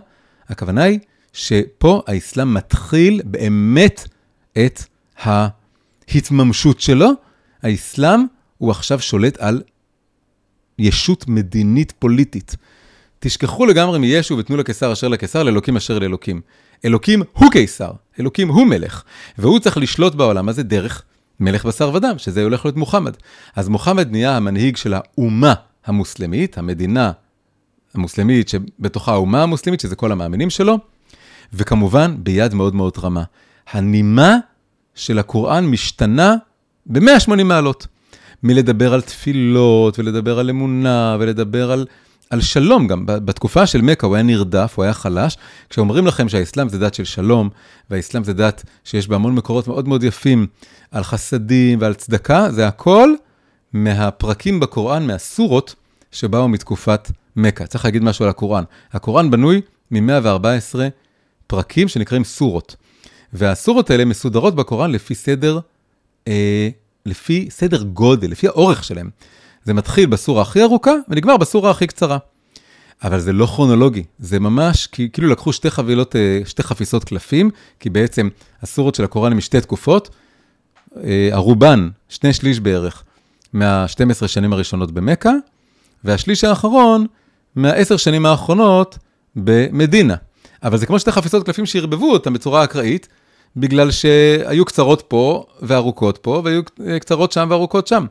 [0.49, 0.99] הכוונה היא
[1.33, 4.09] שפה האסלאם מתחיל באמת
[4.53, 4.83] את
[5.19, 7.11] ההתממשות שלו.
[7.63, 8.21] האסלאם
[8.59, 9.63] הוא עכשיו שולט על
[10.79, 12.57] ישות מדינית פוליטית.
[13.19, 16.41] תשכחו לגמרי מישו ותנו לקיסר אשר לקיסר, לאלוקים אשר לאלוקים.
[16.85, 19.03] אלוקים הוא קיסר, אלוקים הוא מלך,
[19.39, 21.03] והוא צריך לשלוט בעולם הזה דרך
[21.41, 23.17] מלך בשר ודם, שזה הולך להיות מוחמד.
[23.57, 25.55] אז מוחמד נהיה המנהיג של האומה
[25.87, 27.13] המוסלמית, המדינה
[27.95, 30.79] המוסלמית שבתוכה האומה המוסלמית, שזה כל המאמינים שלו,
[31.53, 33.23] וכמובן ביד מאוד מאוד רמה.
[33.71, 34.37] הנימה
[34.95, 36.35] של הקוראן משתנה
[36.87, 37.87] ב-180 מעלות.
[38.43, 41.87] מלדבר על תפילות, ולדבר על אמונה, ולדבר על
[42.31, 43.03] על שלום גם.
[43.07, 45.37] בתקופה של מכה הוא היה נרדף, הוא היה חלש.
[45.71, 47.49] כשאומרים לכם שהאסלאם זה דת של שלום,
[47.91, 50.47] והאסלאם זה דת שיש בה המון מקורות מאוד מאוד יפים
[50.91, 53.15] על חסדים ועל צדקה, זה הכל
[53.73, 55.75] מהפרקים בקוראן, מהסורות
[56.13, 57.67] שבאו מתקופת מכה.
[57.67, 58.65] צריך להגיד משהו על הקוראן.
[58.93, 60.79] הקוראן בנוי מ-114
[61.49, 62.77] פרקים שנקראים סורות.
[63.33, 65.59] והסורות האלה מסודרות בקוראן לפי סדר,
[66.29, 66.69] אה,
[67.07, 69.11] לפי סדר גודל, לפי האורך שלהם.
[69.65, 72.19] זה מתחיל בסורה הכי ארוכה ונגמר בסורה הכי קצרה.
[73.05, 77.91] אבל זה לא כרונולוגי, זה ממש כאילו לקחו שתי חבילות, אה, שתי חפיסות קלפים, כי
[77.91, 78.29] בעצם
[78.63, 80.11] הסורות של הקוראן הם משתי תקופות,
[80.97, 83.03] אה, הרובן, שני שליש בערך,
[83.53, 85.33] מה-12 שנים הראשונות במכה,
[86.05, 87.07] והשליש האחרון,
[87.57, 88.99] מהעשר שנים האחרונות
[89.37, 90.15] במדינה.
[90.63, 93.09] אבל זה כמו שתי חפיסות קלפים שערבבו אותם בצורה אקראית,
[93.57, 96.63] בגלל שהיו קצרות פה וארוכות פה, והיו
[97.01, 98.07] קצרות שם וארוכות שם.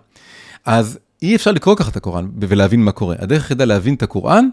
[0.65, 3.15] אז אי אפשר לקרוא ככה את הקוראן ולהבין מה קורה.
[3.19, 4.49] הדרך היחידה להבין את הקוראן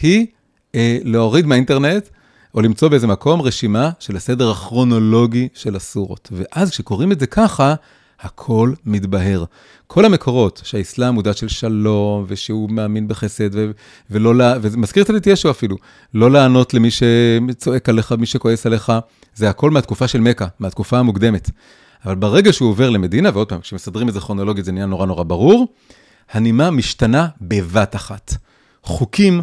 [0.00, 0.26] היא
[0.74, 2.08] אה, להוריד מהאינטרנט
[2.54, 6.28] או למצוא באיזה מקום רשימה של הסדר הכרונולוגי של הסורות.
[6.32, 7.74] ואז כשקוראים את זה ככה,
[8.20, 9.44] הכל מתבהר.
[9.86, 13.70] כל המקורות שהאסלאם הוא דת של שלום, ושהוא מאמין בחסד, ו-
[14.10, 15.76] ולא, לה, וזה מזכיר את ישו אפילו,
[16.14, 18.92] לא לענות למי שצועק עליך, מי שכועס עליך,
[19.34, 21.50] זה הכל מהתקופה של מכה, מהתקופה המוקדמת.
[22.04, 25.22] אבל ברגע שהוא עובר למדינה, ועוד פעם, כשמסדרים את זה כרונולוגית זה נהיה נורא נורא
[25.22, 25.68] ברור,
[26.30, 28.34] הנימה משתנה בבת אחת.
[28.82, 29.42] חוקים,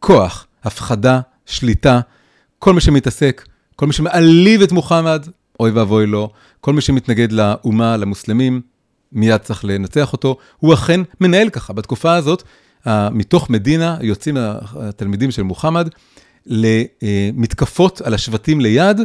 [0.00, 2.00] כוח, הפחדה, שליטה,
[2.58, 3.46] כל מי שמתעסק,
[3.76, 5.26] כל מי שמעליב את מוחמד,
[5.62, 8.60] אוי ואבוי לו, כל מי שמתנגד לאומה, למוסלמים,
[9.12, 10.36] מיד צריך לנצח אותו.
[10.58, 11.72] הוא אכן מנהל ככה.
[11.72, 12.42] בתקופה הזאת,
[12.86, 15.88] מתוך מדינה יוצאים התלמידים של מוחמד
[16.46, 19.00] למתקפות על השבטים ליד,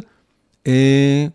[0.68, 1.26] אה,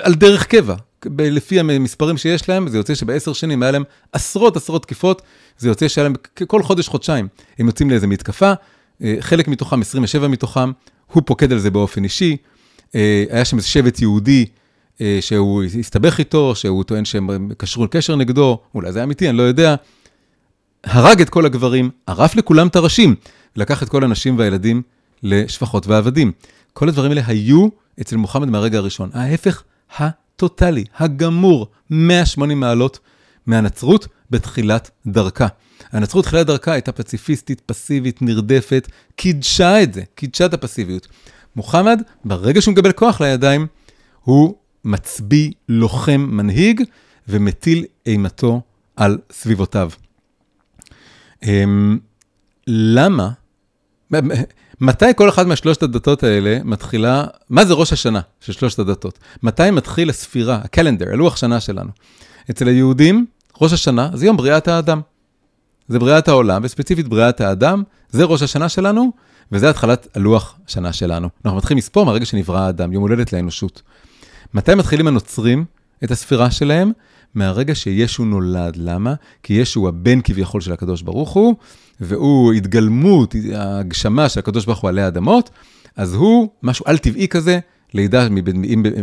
[0.00, 0.74] על דרך קבע.
[1.18, 5.22] לפי המספרים שיש להם, זה יוצא שבעשר שנים היה להם עשרות עשרות תקיפות,
[5.58, 6.14] זה יוצא שהיה להם
[6.46, 7.28] כל חודש, חודשיים.
[7.58, 8.52] הם יוצאים לאיזה מתקפה,
[9.02, 10.70] אה, חלק מתוכם, 27 מתוכם,
[11.12, 12.36] הוא פוקד על זה באופן אישי.
[12.94, 14.46] אה, היה שם איזה שבט יהודי
[15.00, 19.42] אה, שהוא הסתבך איתו, שהוא טוען שהם קשרו קשר נגדו, אולי זה אמיתי, אני לא
[19.42, 19.74] יודע.
[20.84, 23.14] הרג את כל הגברים, ערף לכולם את הראשים,
[23.56, 24.82] ולקח את כל הנשים והילדים
[25.22, 26.32] לשפחות ועבדים.
[26.72, 27.68] כל הדברים האלה היו
[28.00, 29.10] אצל מוחמד מהרגע הראשון.
[29.14, 29.62] ההפך
[29.98, 32.98] הטוטלי, הגמור, 180 מעלות
[33.46, 35.46] מהנצרות בתחילת דרכה.
[35.92, 41.08] הנצרות תחילת דרכה הייתה פציפיסטית, פסיבית, נרדפת, קידשה את זה, קידשה את הפסיביות.
[41.56, 43.66] מוחמד, ברגע שהוא מקבל כוח לידיים,
[44.22, 44.54] הוא
[44.84, 46.82] מצביא, לוחם, מנהיג,
[47.28, 48.60] ומטיל אימתו
[48.96, 49.90] על סביבותיו.
[51.42, 51.98] אמ,
[52.66, 53.30] למה?
[54.80, 59.18] מתי כל אחת מהשלושת הדתות האלה מתחילה, מה זה ראש השנה של שלושת הדתות?
[59.42, 61.90] מתי מתחיל הספירה, הקלנדר, הלוח שנה שלנו?
[62.50, 63.26] אצל היהודים,
[63.60, 65.00] ראש השנה זה יום בריאת האדם.
[65.88, 69.12] זה בריאת העולם, וספציפית בריאת האדם, זה ראש השנה שלנו,
[69.52, 71.28] וזה התחלת הלוח השנה שלנו.
[71.44, 73.82] אנחנו מתחילים לספור מהרגע שנברא האדם, יום הולדת לאנושות.
[74.54, 75.64] מתי מתחילים הנוצרים
[76.04, 76.92] את הספירה שלהם?
[77.34, 78.76] מהרגע שישו נולד.
[78.76, 79.14] למה?
[79.42, 81.54] כי ישו הוא הבן כביכול של הקדוש ברוך הוא,
[82.00, 85.50] והוא התגלמות, הגשמה של הקדוש ברוך הוא עלי אדמות,
[85.96, 87.58] אז הוא משהו על-טבעי כזה,
[87.94, 88.26] לידה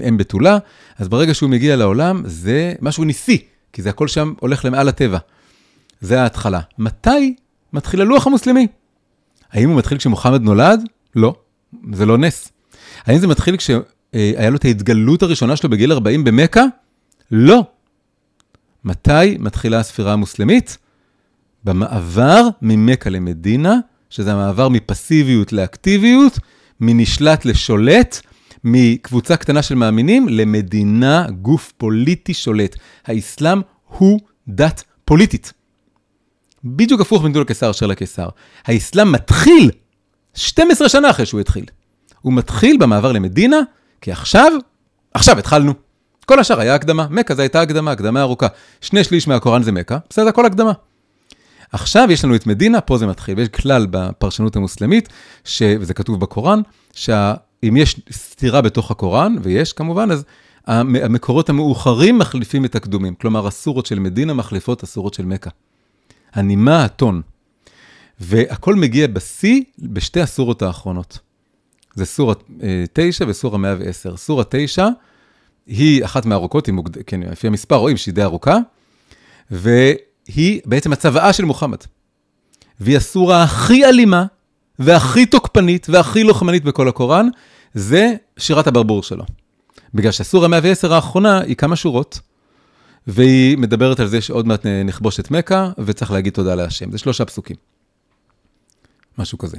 [0.07, 0.57] אם בתולה,
[0.97, 5.17] אז ברגע שהוא מגיע לעולם, זה משהו ניסי, כי זה הכל שם הולך למעל הטבע.
[6.01, 6.59] זה ההתחלה.
[6.77, 7.35] מתי
[7.73, 8.67] מתחיל הלוח המוסלמי?
[9.53, 10.81] האם הוא מתחיל כשמוחמד נולד?
[11.15, 11.35] לא,
[11.93, 12.51] זה לא נס.
[13.05, 16.63] האם זה מתחיל כשהיה לו את ההתגלות הראשונה שלו בגיל 40 במכה?
[17.31, 17.63] לא.
[18.83, 20.77] מתי מתחילה הספירה המוסלמית?
[21.63, 23.77] במעבר ממכה למדינה,
[24.09, 26.39] שזה המעבר מפסיביות לאקטיביות,
[26.79, 28.19] מנשלט לשולט,
[28.63, 32.75] מקבוצה קטנה של מאמינים למדינה, גוף פוליטי שולט.
[33.05, 35.53] האסלאם הוא דת פוליטית.
[36.63, 38.29] בדיוק הפוך בין גדול הקיסר אשר לקיסר.
[38.65, 39.71] האסלאם מתחיל
[40.33, 41.65] 12 שנה אחרי שהוא התחיל.
[42.21, 43.57] הוא מתחיל במעבר למדינה,
[44.01, 44.51] כי עכשיו,
[45.13, 45.73] עכשיו התחלנו.
[46.25, 48.47] כל השאר היה הקדמה, מכה זו הייתה הקדמה, הקדמה ארוכה.
[48.81, 50.71] שני שליש מהקוראן זה מכה, בסדר, הכל הקדמה.
[51.71, 55.09] עכשיו יש לנו את מדינה, פה זה מתחיל, ויש כלל בפרשנות המוסלמית,
[55.43, 55.61] ש...
[55.79, 56.61] וזה כתוב בקוראן,
[56.93, 60.23] שאם יש סתירה בתוך הקוראן, ויש כמובן, אז
[60.67, 63.15] המקורות המאוחרים מחליפים את הקדומים.
[63.15, 65.49] כלומר, הסורות של מדינה מחליפות הסורות של מכה.
[66.33, 67.21] הנימה, הטון.
[68.19, 71.19] והכל מגיע בשיא בשתי הסורות האחרונות.
[71.95, 72.33] זה סורה
[72.93, 74.17] 9 וסורה 110.
[74.17, 74.87] סורה 9
[75.67, 77.03] היא אחת מהארוכות, היא מוגד...
[77.03, 78.57] כן, לפי המספר רואים שהיא די ארוכה,
[79.51, 81.77] והיא בעצם הצוואה של מוחמד.
[82.79, 84.25] והיא הסורה הכי אלימה,
[84.79, 87.27] והכי תוקפנית, והכי לוחמנית בכל הקוראן,
[87.73, 89.23] זה שירת הברבור שלו.
[89.93, 92.19] בגלל שהסורה 110 האחרונה היא כמה שורות,
[93.07, 96.91] והיא מדברת על זה שעוד מעט נכבוש את מכה, וצריך להגיד תודה להשם.
[96.91, 97.55] זה שלושה פסוקים.
[99.17, 99.57] משהו כזה.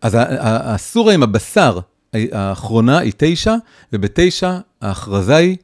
[0.00, 1.78] אז הסורה עם הבשר
[2.12, 3.54] האחרונה היא תשע,
[3.92, 5.56] ובתשע ההכרזה היא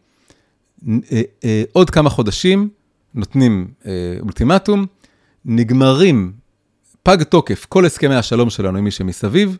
[0.88, 2.68] אה, אה, עוד כמה חודשים,
[3.14, 4.86] נותנים אה, אולטימטום,
[5.44, 6.32] נגמרים,
[7.02, 9.58] פג תוקף כל הסכמי השלום שלנו עם מי שמסביב,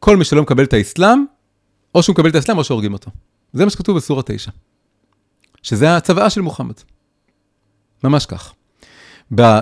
[0.00, 1.24] כל מי שלא מקבל את האסלאם,
[1.94, 3.10] או שהוא מקבל את האסלאם או שהורגים אותו.
[3.52, 4.50] זה מה שכתוב בסורה תשע.
[5.64, 6.74] שזה הצוואה של מוחמד.
[8.04, 8.52] ממש כך.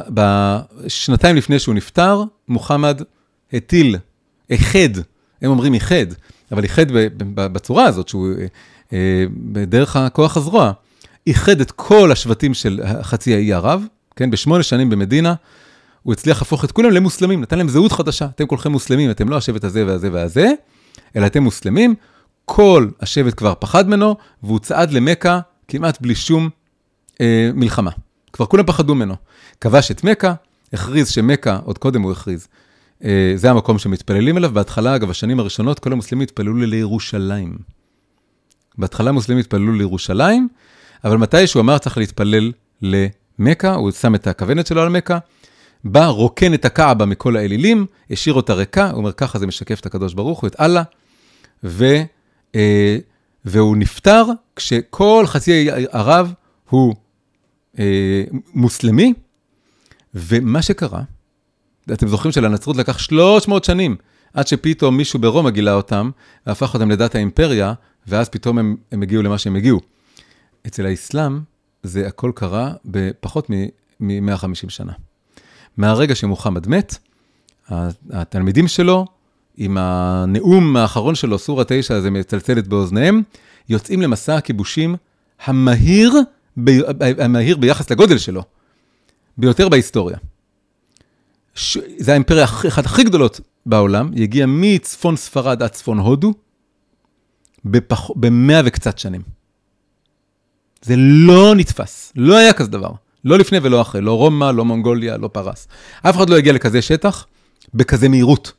[0.09, 3.03] בשנתיים לפני שהוא נפטר, מוחמד
[3.53, 3.97] הטיל,
[4.51, 4.99] איחד,
[5.43, 6.07] הם אומרים איחד,
[6.53, 6.87] אבל איחד
[7.35, 8.29] בצורה הזאת, שהוא
[8.93, 10.73] אה, בדרך הכוח הזרוע,
[11.27, 13.85] איחד את כל השבטים של חצי האי ערב,
[14.17, 15.35] כן, בשמונה שנים במדינה,
[16.03, 18.27] הוא הצליח להפוך את כולם למוסלמים, נתן להם זהות חדשה.
[18.35, 20.53] אתם כולכם מוסלמים, אתם לא השבט הזה והזה והזה,
[21.17, 21.95] אלא אתם מוסלמים.
[22.45, 25.41] כל השבט כבר פחד ממנו, והוא צעד למכה
[25.73, 26.49] כמעט בלי שום
[27.21, 27.91] אה, מלחמה.
[28.33, 29.15] כבר כולם פחדו ממנו.
[29.61, 30.35] כבש את מכה,
[30.73, 32.49] הכריז שמכה, עוד קודם הוא הכריז,
[33.05, 34.51] אה, זה המקום שמתפללים אליו.
[34.51, 37.59] בהתחלה, אגב, השנים הראשונות, כל המוסלמים התפללו לירושלים.
[38.79, 40.49] בהתחלה המוסלמים התפללו לירושלים,
[41.05, 42.53] אבל מתי שהוא אמר צריך להתפלל
[42.83, 45.19] למכה, הוא שם את הכוונת שלו על מכה,
[45.85, 49.87] בא, רוקן את הקעבה מכל האלילים, השאיר אותה ריקה, הוא אומר, ככה זה משקף את
[49.87, 50.83] הקדוש ברוך הוא, את אללה,
[51.65, 52.03] ו,
[52.55, 52.97] אה,
[53.45, 54.25] והוא נפטר
[54.57, 56.33] כשכל חצי ערב
[56.71, 56.95] הוא
[57.79, 58.25] אה,
[58.55, 59.13] מוסלמי,
[60.15, 61.03] ומה שקרה,
[61.93, 63.97] אתם זוכרים שלנצרות לקח 300 שנים
[64.35, 66.11] עד שפתאום מישהו ברומא גילה אותם,
[66.47, 67.73] והפך אותם לדת האימפריה,
[68.07, 69.81] ואז פתאום הם, הם הגיעו למה שהם הגיעו.
[70.67, 71.41] אצל האסלאם
[71.83, 73.51] זה הכל קרה בפחות
[74.01, 74.93] מ-150 שנה.
[75.77, 76.99] מהרגע שמוחמד מת,
[78.11, 79.07] התלמידים שלו,
[79.57, 83.23] עם הנאום האחרון שלו, סורה 9, זה מצלצלת באוזניהם,
[83.69, 84.97] יוצאים למסע הכיבושים
[85.45, 86.13] המהיר,
[86.65, 86.71] ב,
[87.19, 88.43] המהיר ביחס לגודל שלו,
[89.39, 90.17] ביותר בהיסטוריה.
[91.55, 91.79] ש...
[91.99, 96.35] זה האימפריה אחת הכי גדולות בעולם, היא הגיעה מצפון ספרד עד צפון הודו,
[97.65, 98.11] בפח...
[98.17, 99.23] במאה וקצת שנים.
[100.83, 102.93] זה לא נתפס, לא היה כזה דבר.
[103.25, 105.69] לא לפני ולא אחרי, לא רומא, לא מונגוליה, לא פרס.
[106.03, 107.27] אף אחד לא הגיע לכזה שטח
[107.75, 108.53] בכזה מהירות.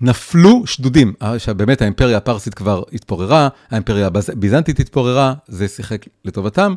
[0.00, 1.14] נפלו שדודים,
[1.56, 6.74] באמת האימפריה הפרסית כבר התפוררה, האימפריה הביזנטית התפוררה, זה שיחק לטובתם,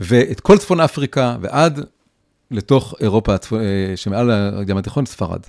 [0.00, 1.80] ואת כל צפון אפריקה ועד
[2.50, 5.40] לתוך אירופה אה, שמעל הים התיכון, ספרד.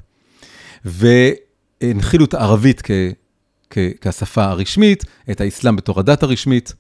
[0.86, 2.92] והנחילו את הערבית כ,
[3.70, 6.74] כ, כשפה הרשמית, את האסלאם בתור הדת הרשמית,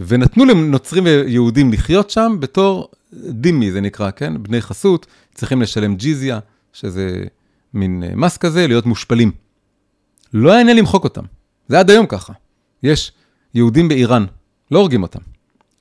[0.00, 4.42] ונתנו לנוצרים ויהודים לחיות שם בתור דימי, זה נקרא, כן?
[4.42, 6.38] בני חסות, צריכים לשלם ג'יזיה,
[6.72, 7.24] שזה
[7.74, 9.30] מין אה, מס כזה, להיות מושפלים.
[10.34, 11.24] לא היה עניין למחוק אותם,
[11.68, 12.32] זה עד היום ככה.
[12.82, 13.12] יש
[13.54, 14.24] יהודים באיראן,
[14.70, 15.20] לא הורגים אותם.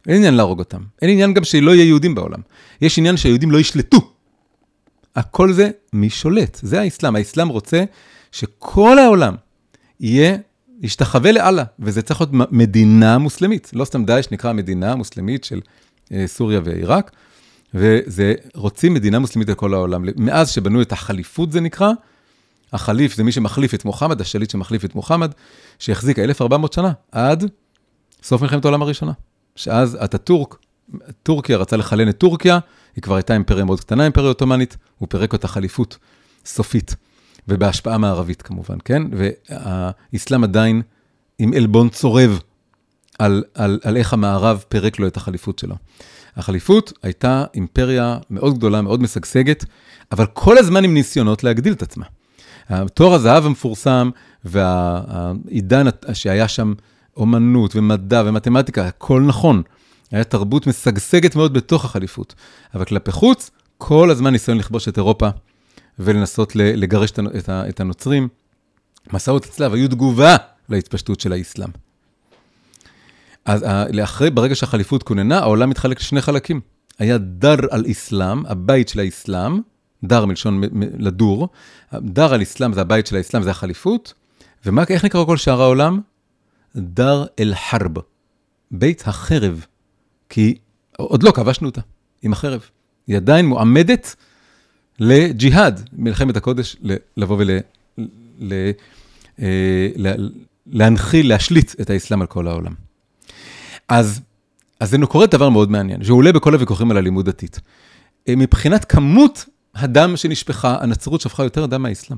[0.08, 0.82] אין עניין להרוג אותם.
[1.02, 2.40] אין עניין גם שלא יהיה יהודים בעולם.
[2.82, 4.14] יש עניין שהיהודים לא ישלטו.
[5.16, 7.16] הכל זה מי שולט, זה האסלאם.
[7.16, 7.84] האסלאם רוצה
[8.32, 9.36] שכל העולם
[10.00, 10.38] יהיה,
[10.82, 13.72] ישתחווה לאללה, וזה צריך להיות מדינה מוסלמית.
[13.74, 15.62] לא סתם דאעש נקרא מדינה מוסלמית של
[16.12, 17.12] אה, סוריה ועיראק,
[17.74, 20.06] וזה, רוצים מדינה מוסלמית לכל העולם.
[20.16, 21.92] מאז שבנו את החליפות זה נקרא,
[22.74, 25.32] החליף זה מי שמחליף את מוחמד, השליט שמחליף את מוחמד,
[25.80, 27.44] שהחזיק 1400 שנה, עד
[28.24, 29.12] סוף מלחמת העולם הראשונה.
[29.56, 30.56] שאז אטאטורק,
[31.24, 32.60] טורקיה רצה לחלן את טורקיה,
[32.96, 35.98] היא כבר הייתה אימפריה מאוד קטנה, אימפריה עות'מאנית, הוא פירק אותה חליפות
[36.46, 36.96] סופית,
[37.48, 39.04] ובהשפעה מערבית כמובן, כן?
[39.12, 40.82] והאסלאם עדיין
[41.40, 42.40] עם עלבון צורב
[43.20, 45.76] על, על, על איך המערב פירק לו את החליפות שלו.
[46.38, 49.66] החליפות הייתה אימפריה מאוד גדולה, מאוד משגשגת,
[50.12, 52.06] אבל כל הזמן עם ניסיונות להגדיל את עצמה.
[52.94, 54.10] תואר הזהב המפורסם
[54.46, 56.74] והעידן שהיה שם
[57.18, 59.62] אומנות ומדע ומתמטיקה, הכל נכון.
[60.12, 62.36] היה תרבות משגשגת מאוד בתוך החליפות.
[62.74, 65.30] אבל כלפי חוץ, כל הזמן ניסיון לכבוש את אירופה
[66.00, 67.12] ולנסות לגרש
[67.50, 68.28] את הנוצרים.
[69.14, 70.36] מסעות הצלב היו תגובה
[70.70, 71.87] להתפשטות של האסלאם.
[73.48, 76.62] אז לאחרי, ברגע שהחליפות כוננה, העולם מתחלק לשני חלקים.
[77.00, 79.60] היה דר על-אסלאם, הבית של האסלאם,
[80.04, 80.62] דר מלשון
[80.98, 81.50] לדור,
[81.94, 84.14] דר על-אסלאם זה הבית של האסלאם, זה החליפות,
[84.66, 86.02] ואיך נקרא כל שאר העולם?
[86.76, 87.92] דר אל-חרב,
[88.72, 89.66] בית החרב,
[90.30, 90.58] כי
[90.98, 91.82] עוד לא כבשנו אותה
[92.22, 92.62] עם החרב.
[93.08, 94.16] היא עדיין מועמדת
[95.00, 96.78] לג'יהאד, מלחמת הקודש,
[97.18, 97.50] לבוא ול...
[98.40, 98.54] ל...
[99.42, 99.88] אה,
[100.68, 102.87] להנחיל, להשליט את האסלאם על כל העולם.
[103.90, 104.22] אז,
[104.80, 107.60] אז זה קורה דבר מאוד מעניין, שהוא עולה בכל הוויכוחים על הלימוד דתית.
[108.28, 112.18] אה, מבחינת כמות הדם שנשפכה, הנצרות שפכה יותר דם מהאסלאם.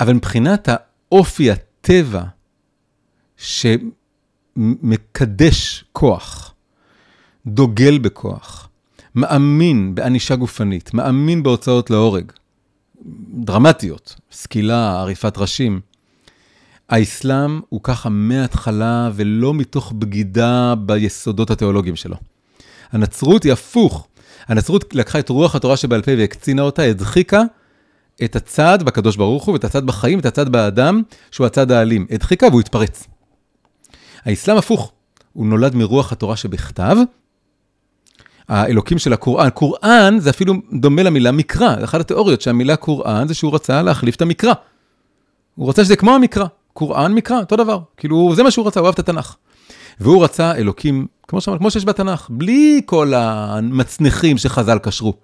[0.00, 2.22] אבל מבחינת האופי, הטבע,
[4.56, 6.54] שמקדש כוח,
[7.46, 8.68] דוגל בכוח,
[9.14, 12.32] מאמין בענישה גופנית, מאמין בהוצאות להורג,
[13.34, 15.80] דרמטיות, סקילה, עריפת ראשים.
[16.88, 22.16] האסלאם הוא ככה מההתחלה ולא מתוך בגידה ביסודות התיאולוגיים שלו.
[22.92, 24.08] הנצרות היא הפוך.
[24.48, 27.42] הנצרות לקחה את רוח התורה שבעל פה והקצינה אותה, הדחיקה
[28.24, 32.06] את הצד בקדוש ברוך הוא ואת הצד בחיים, את הצד באדם, שהוא הצד האלים.
[32.10, 33.04] הדחיקה והוא התפרץ.
[34.24, 34.92] האסלאם הפוך,
[35.32, 36.96] הוא נולד מרוח התורה שבכתב.
[38.48, 43.34] האלוקים של הקוראן, קוראן זה אפילו דומה למילה מקרא, זה אחת התיאוריות שהמילה קוראן זה
[43.34, 44.52] שהוא רצה להחליף את המקרא.
[45.54, 46.46] הוא רצה שזה כמו המקרא,
[46.76, 49.36] קוראן מקרא, אותו דבר, כאילו זה מה שהוא רצה, הוא אהב את התנ"ך.
[50.00, 55.14] והוא רצה אלוקים, כמו שאמר, כמו שיש בתנ"ך, בלי כל המצנחים שחז"ל קשרו.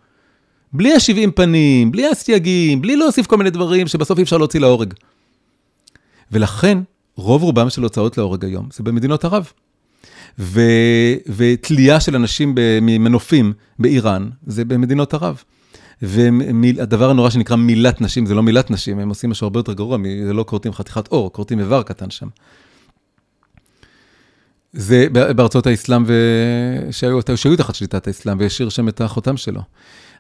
[0.73, 4.95] בלי השבעים פנים, בלי הסייגים, בלי להוסיף כל מיני דברים שבסוף אי אפשר להוציא להורג.
[6.33, 6.79] ולכן,
[7.17, 9.53] רוב רובם של הוצאות להורג היום זה במדינות ערב.
[11.27, 15.43] ותלייה של אנשים ממנופים באיראן זה במדינות ערב.
[16.03, 19.99] והדבר הנורא שנקרא מילת נשים, זה לא מילת נשים, הם עושים משהו הרבה יותר גרוע,
[20.27, 22.29] זה לא כורתים חתיכת אור, כורתים איבר קטן שם.
[24.73, 26.05] זה בארצות האסלאם
[26.91, 29.61] שהיו, שהיו תחת שליטת האסלאם והשאיר שם את החותם שלו.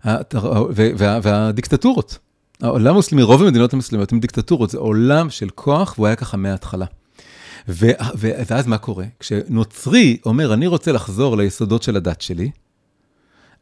[0.04, 2.18] וה, והדיקטטורות,
[2.62, 6.86] העולם המוסלמי, רוב המדינות המוסלמיות הם דיקטטורות, זה עולם של כוח, והוא היה ככה מההתחלה.
[7.68, 9.04] ו, ו, ואז מה קורה?
[9.20, 12.50] כשנוצרי אומר, אני רוצה לחזור ליסודות של הדת שלי,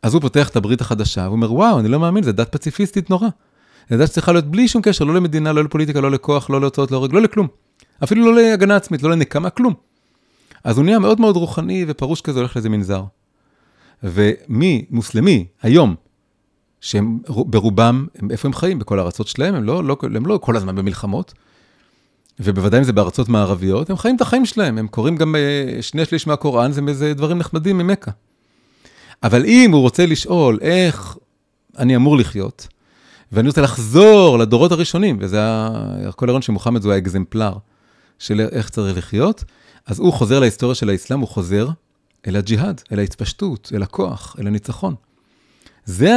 [0.03, 3.11] אז הוא פותח את הברית החדשה, הוא אומר, וואו, אני לא מאמין, זו דת פציפיסטית
[3.11, 3.28] נורא.
[3.90, 6.90] זו דת שצריכה להיות בלי שום קשר, לא למדינה, לא לפוליטיקה, לא לכוח, לא להוצאות
[6.90, 7.46] להורג, לא לכלום.
[8.05, 9.74] אפילו לא להגנה עצמית, לא לנקמה, כלום.
[10.64, 13.05] אז הוא נהיה מאוד מאוד רוחני ופרוש כזה, הולך לאיזה מנזר.
[14.03, 15.94] ומי מוסלמי היום
[16.80, 18.78] שהם ברובם, הם, איפה הם חיים?
[18.78, 19.55] בכל הארצות שלהם?
[19.55, 21.34] הם לא, לא, הם לא כל הזמן במלחמות.
[22.40, 26.05] ובוודאי אם זה בארצות מערביות, הם חיים את החיים שלהם, הם קוראים גם אה, שני
[26.05, 28.11] שליש מהקוראן, זה איזה דברים נחמדים ממכה.
[29.22, 31.16] אבל אם הוא רוצה לשאול איך
[31.78, 32.68] אני אמור לחיות,
[33.32, 35.40] ואני רוצה לחזור לדורות הראשונים, וזה
[36.16, 37.52] כל הרעיון שמוחמד הוא האקזמפלר
[38.18, 39.44] של איך צריך לחיות,
[39.86, 41.68] אז הוא חוזר להיסטוריה של האסלאם, הוא חוזר
[42.26, 44.94] אל הג'יהאד, אל ההתפשטות, אל הכוח, אל הניצחון.
[45.84, 46.12] זה,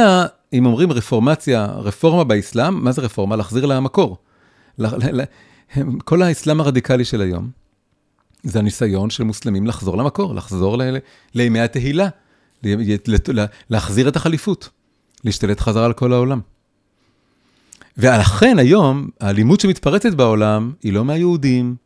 [0.52, 3.36] אם אומרים רפורמציה, רפורמה באסלאם, מה זה רפורמה?
[3.36, 4.16] להחזיר למקור.
[6.04, 7.50] כל האסלאם הרדיקלי של היום,
[8.42, 10.78] זה הניסיון של מוסלמים לחזור למקור, לחזור
[11.34, 12.08] לימי התהילה,
[13.70, 14.68] להחזיר את החליפות,
[15.24, 16.40] להשתלט חזרה על כל העולם.
[17.98, 21.76] ולכן היום, האלימות שמתפרצת בעולם היא לא מהיהודים.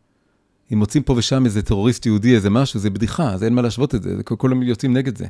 [0.73, 3.95] אם מוצאים פה ושם איזה טרוריסט יהודי, איזה משהו, זה בדיחה, אז אין מה להשוות
[3.95, 5.27] את זה, כולם יוצאים נגד זה.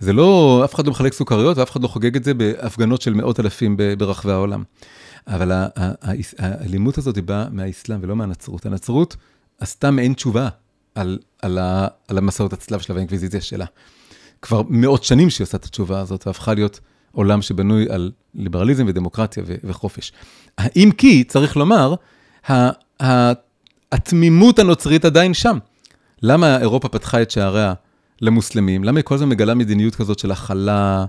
[0.00, 3.14] זה לא, אף אחד לא מחלק סוכריות ואף אחד לא חוגג את זה בהפגנות של
[3.14, 4.62] מאות אלפים ברחבי העולם.
[5.26, 5.52] אבל
[6.38, 8.66] האלימות הזאת היא באה מהאסלאם ולא מהנצרות.
[8.66, 9.16] הנצרות
[9.60, 10.48] עשתה מעין תשובה
[10.94, 11.58] על, על,
[12.08, 13.64] על המסעות הצלב שלה והאינקוויזיציה שלה.
[14.42, 16.80] כבר מאות שנים שהיא עושה את התשובה הזאת, והפכה להיות
[17.12, 20.12] עולם שבנוי על ליברליזם ודמוקרטיה ו- וחופש.
[20.76, 21.94] אם כי, צריך לומר,
[23.92, 25.58] התמימות הנוצרית עדיין שם.
[26.22, 27.74] למה אירופה פתחה את שעריה
[28.20, 28.84] למוסלמים?
[28.84, 31.04] למה היא כל הזמן מגלה מדיניות כזאת של הכלה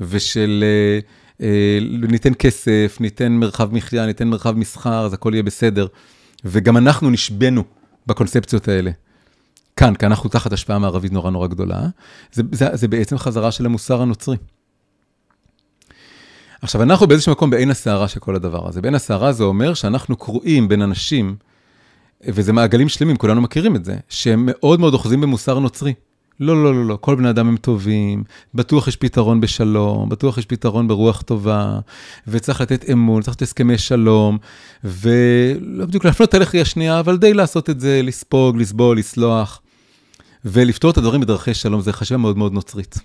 [0.00, 0.98] ושל אה,
[1.46, 5.86] אה, ניתן כסף, ניתן מרחב מחיה, ניתן מרחב מסחר, אז הכל יהיה בסדר.
[6.44, 7.64] וגם אנחנו נשבנו
[8.06, 8.90] בקונספציות האלה.
[9.76, 11.80] כאן, כי אנחנו תחת השפעה מערבית נורא נורא גדולה,
[12.32, 14.36] זה, זה, זה בעצם חזרה של המוסר הנוצרי.
[16.62, 18.82] עכשיו, אנחנו באיזשהו מקום בעין הסערה של כל הדבר הזה.
[18.82, 21.36] בעין הסערה זה אומר שאנחנו קרואים בין אנשים,
[22.26, 25.94] וזה מעגלים שלמים, כולנו מכירים את זה, שהם מאוד מאוד אוחזים במוסר נוצרי.
[26.40, 30.46] לא, לא, לא, לא, כל בני אדם הם טובים, בטוח יש פתרון בשלום, בטוח יש
[30.46, 31.78] פתרון ברוח טובה,
[32.28, 34.38] וצריך לתת אמון, צריך לתת הסכמי שלום,
[34.84, 39.60] ולא בדיוק להפנות את הלכי השנייה, אבל די לעשות את זה, לספוג, לסבול, לסלוח,
[40.44, 42.98] ולפתור את הדברים בדרכי שלום, זה חשיבה מאוד מאוד נוצרית.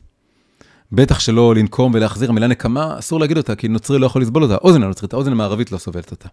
[0.91, 4.53] בטח שלא לנקום ולהחזיר, המילה נקמה, אסור להגיד אותה, כי נוצרי לא יכול לסבול אותה,
[4.53, 6.29] האוזן הנוצרית, האוזן המערבית לא סובלת אותה.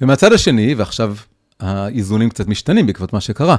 [0.00, 1.16] ומהצד השני, ועכשיו
[1.60, 3.56] האיזונים קצת משתנים בעקבות מה שקרה.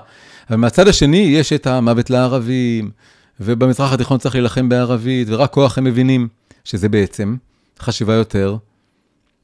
[0.50, 2.92] אבל מהצד השני יש את המוות לערבים,
[3.40, 6.28] ובמזרח התיכון צריך להילחם בערבית, ורק כוח הם מבינים
[6.64, 7.36] שזה בעצם
[7.80, 8.58] חשיבה יותר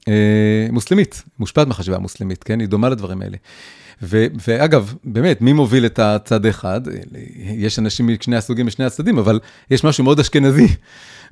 [0.07, 2.59] אה, מוסלמית, מושפעת מחשיבה מוסלמית, כן?
[2.59, 3.37] היא דומה לדברים האלה.
[4.01, 6.81] ו, ואגב, באמת, מי מוביל את הצד אחד?
[7.35, 9.39] יש אנשים משני הסוגים משני הצדדים, אבל
[9.71, 10.67] יש משהו מאוד אשכנזי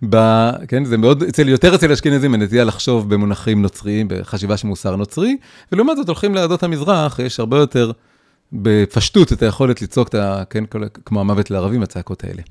[0.10, 0.50] ב...
[0.68, 5.38] כן, זה מאוד, אצל, יותר אצל אשכנזים, הנטייה לחשוב במונחים נוצריים, בחשיבה של מוסר נוצרי,
[5.72, 7.92] ולעומת זאת הולכים לעדות המזרח, יש הרבה יותר
[8.54, 10.44] בפשטות את היכולת לצעוק את ה...
[10.50, 12.42] כן, כל, כמו המוות לערבים, הצעקות האלה.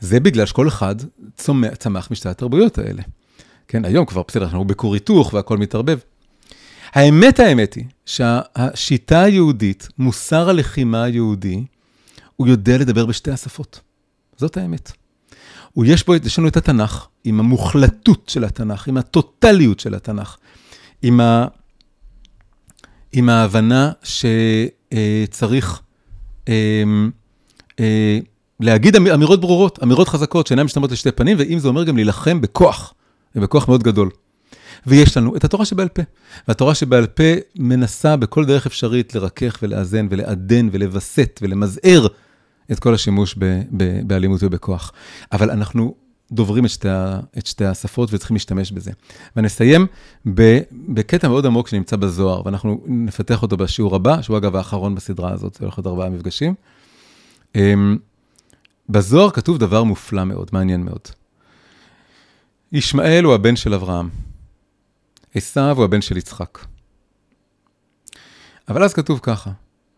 [0.00, 0.94] זה בגלל שכל אחד
[1.36, 3.02] צומח, צמח משתי התרבויות האלה.
[3.68, 5.98] כן, היום כבר בסדר, אנחנו בכור היתוך והכל מתערבב.
[6.92, 11.64] האמת, האמת היא שהשיטה היהודית, מוסר הלחימה היהודי,
[12.36, 13.80] הוא יודע לדבר בשתי השפות.
[14.36, 14.92] זאת האמת.
[15.72, 20.36] הוא יש בו, יש לנו את התנ"ך, עם המוחלטות של התנ"ך, עם הטוטליות של התנ"ך,
[21.02, 21.46] עם, ה,
[23.12, 25.80] עם ההבנה שצריך
[26.48, 26.82] אה,
[27.80, 28.18] אה,
[28.60, 32.94] להגיד אמירות ברורות, אמירות חזקות, שאינן משתמעות לשתי פנים, ואם זה אומר גם להילחם בכוח,
[33.36, 34.10] ובכוח מאוד גדול.
[34.86, 36.02] ויש לנו את התורה שבעל פה.
[36.48, 37.22] והתורה שבעל פה
[37.58, 42.06] מנסה בכל דרך אפשרית לרכך ולאזן ולעדן ולווסת ולמזער
[42.72, 44.92] את כל השימוש ב, ב, באלימות ובכוח.
[45.32, 45.94] אבל אנחנו
[46.32, 46.88] דוברים את שתי,
[47.38, 48.90] את שתי השפות וצריכים להשתמש בזה.
[49.36, 49.86] ונסיים
[50.34, 55.32] ב, בקטע מאוד עמוק שנמצא בזוהר, ואנחנו נפתח אותו בשיעור הבא, שהוא אגב האחרון בסדרה
[55.32, 56.54] הזאת, זה הולך להיות ארבעה מפגשים.
[57.54, 57.96] אמ,
[58.88, 61.00] בזוהר כתוב דבר מופלא מאוד, מעניין מאוד.
[62.72, 64.08] ישמעאל הוא הבן של אברהם,
[65.34, 66.58] עשיו הוא הבן של יצחק.
[68.68, 69.50] אבל אז כתוב ככה,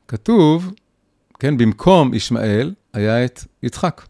[0.08, 0.72] כתוב
[1.38, 4.06] כן, במקום ישמעאל היה את יצחק.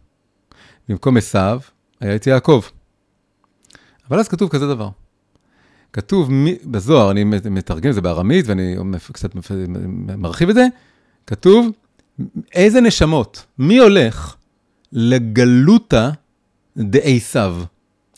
[0.89, 1.61] במקום עשיו
[2.01, 2.63] היה את יעקב.
[4.09, 4.89] אבל אז כתוב כזה דבר.
[5.93, 6.31] כתוב
[6.65, 8.77] בזוהר, אני מתרגם את זה בארמית ואני
[9.13, 9.31] קצת
[10.17, 10.67] מרחיב את זה,
[11.27, 11.69] כתוב
[12.53, 14.37] איזה נשמות, מי הולך
[14.93, 16.11] לגלותא
[16.77, 17.57] דעשיו,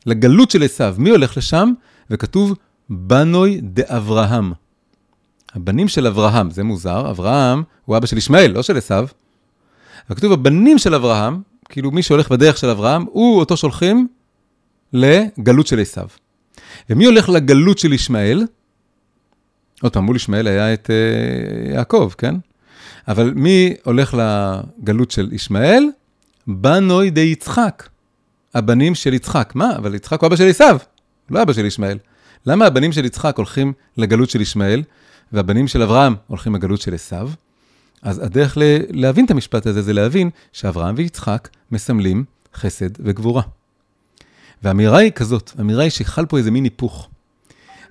[0.07, 1.73] לגלות של עשיו, מי הולך לשם?
[2.11, 2.55] וכתוב
[2.91, 4.53] בנוי דאברהם.
[5.55, 9.09] הבנים של אברהם, זה מוזר, אברהם הוא אבא של ישמעאל, לא של עשיו.
[10.11, 14.09] וכתוב, הבנים של אברהם, כאילו מי שהולך בדרך של אברהם, הוא אותו שולחים
[14.93, 16.09] לגלות של עשיו.
[16.91, 18.47] ומי הולך לגלות של ישמעאל?
[19.83, 22.35] עוד פעם, מול ישמעאל היה את uh, יעקב, כן?
[23.09, 25.85] אבל מי הולך לגלות של ישמעאל?
[26.47, 27.89] בנוי די יצחק,
[28.55, 29.53] הבנים של יצחק.
[29.55, 29.77] מה?
[29.77, 30.79] אבל יצחק הוא אבא של עשיו,
[31.31, 31.99] לא אבא של ישמעאל.
[32.47, 34.83] למה הבנים של יצחק הולכים לגלות של ישמעאל?
[35.33, 37.31] והבנים של אברהם הולכים לגלות של עשיו.
[38.03, 42.25] אז הדרך ל- להבין את המשפט הזה זה להבין שאברהם ויצחק מסמלים
[42.55, 43.43] חסד וגבורה.
[44.63, 47.09] והאמירה היא כזאת, האמירה היא שחל פה איזה מין היפוך.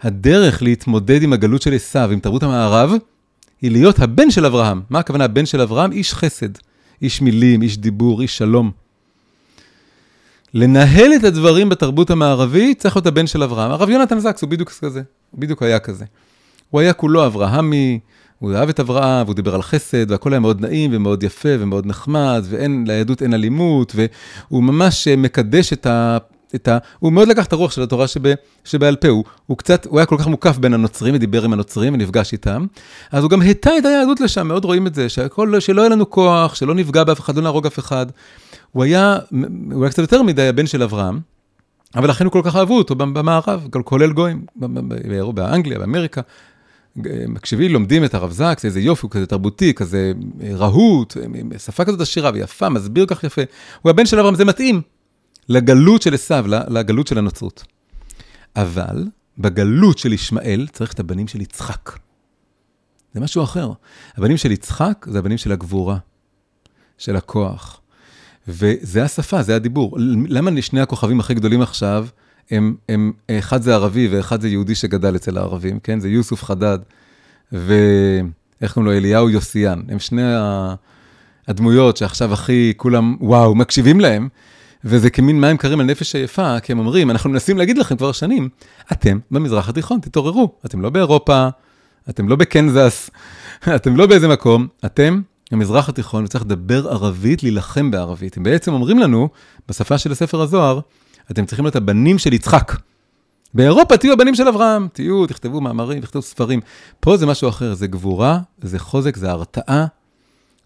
[0.02, 2.92] הדרך להתמודד עם הגלות של עשיו, עם תרבות המערב,
[3.62, 4.82] היא להיות הבן של אברהם.
[4.90, 5.92] מה הכוונה הבן של אברהם?
[5.92, 6.50] איש חסד,
[7.02, 8.72] איש מילים, איש דיבור, איש שלום.
[10.56, 13.72] לנהל את הדברים בתרבות המערבית צריך להיות הבן של אברהם.
[13.72, 15.02] הרב יונתן זקס הוא בדיוק כזה,
[15.32, 16.06] הוא בדיוק היה כזה.
[16.70, 18.00] הוא היה כולו אברהמי,
[18.40, 21.86] הוא אהב את אברהם, והוא דיבר על חסד, והכל היה מאוד נעים ומאוד יפה ומאוד
[21.86, 26.18] נחמד, ואין, ליהדות אין אלימות, והוא ממש מקדש את ה...
[26.56, 26.78] את ה...
[27.00, 28.22] הוא מאוד לקח את הרוח של התורה שב,
[28.64, 31.94] שבעל פה, הוא, הוא קצת, הוא היה כל כך מוקף בין הנוצרים, ודיבר עם הנוצרים
[31.94, 32.66] ונפגש איתם,
[33.12, 36.10] אז הוא גם הטה את היהדות לשם, מאוד רואים את זה, שהכל, שלא יהיה לנו
[36.10, 38.06] כוח, שלא נפגע באף אחד, לא נהרוג אף אחד.
[38.72, 39.18] הוא היה,
[39.72, 41.20] הוא היה קצת יותר מדי הבן של אברהם,
[41.96, 44.46] אבל לכן הוא כל כך אהבו אותו במערב, כולל גויים,
[45.34, 46.22] באנגליה, באמריקה.
[47.28, 50.14] מקשיבים, לומדים את הרב זקס, איזה יופי, הוא כזה תרבותי, כזה
[50.52, 51.18] רהוט,
[51.58, 53.42] שפה כזאת עשירה ויפה, מסביר כך יפה.
[53.82, 54.82] הוא הבן של אברהם, זה מתאים
[55.50, 57.64] לגלות של עשיו, לגלות של הנוצרות.
[58.56, 59.06] אבל
[59.38, 62.00] בגלות של ישמעאל צריך את הבנים של יצחק.
[63.14, 63.72] זה משהו אחר.
[64.18, 65.98] הבנים של יצחק זה הבנים של הגבורה,
[66.98, 67.82] של הכוח.
[68.48, 69.98] וזה השפה, זה הדיבור.
[70.28, 72.08] למה שני הכוכבים הכי גדולים עכשיו,
[72.52, 76.00] הם, הם, אחד זה ערבי ואחד זה יהודי שגדל אצל הערבים, כן?
[76.00, 76.80] זה יוסוף חדד
[77.52, 78.98] ואיך קוראים לו?
[78.98, 79.82] אליהו יוסיאן.
[79.90, 80.22] הם שני
[81.48, 84.30] הדמויות שעכשיו הכי כולם, וואו, מקשיבים להם.
[84.86, 88.12] וזה כמין מים קרים על נפש עייפה, כי הם אומרים, אנחנו מנסים להגיד לכם כבר
[88.12, 88.50] שנים,
[88.92, 91.48] אתם במזרח התיכון, תתעוררו, אתם לא באירופה,
[92.10, 93.10] אתם לא בקנזס,
[93.76, 95.22] אתם לא באיזה מקום, אתם
[95.52, 98.38] במזרח התיכון, וצריך לדבר ערבית, להילחם בערבית.
[98.38, 99.30] הם בעצם אומרים לנו,
[99.70, 100.80] בשפה של הספר הזוהר,
[101.32, 102.76] אתם צריכים להיות הבנים של יצחק.
[103.54, 106.60] באירופה תהיו הבנים של אברהם, תהיו, תכתבו מאמרים, תכתבו ספרים.
[107.00, 109.86] פה זה משהו אחר, זה גבורה, זה חוזק, זה הרתעה,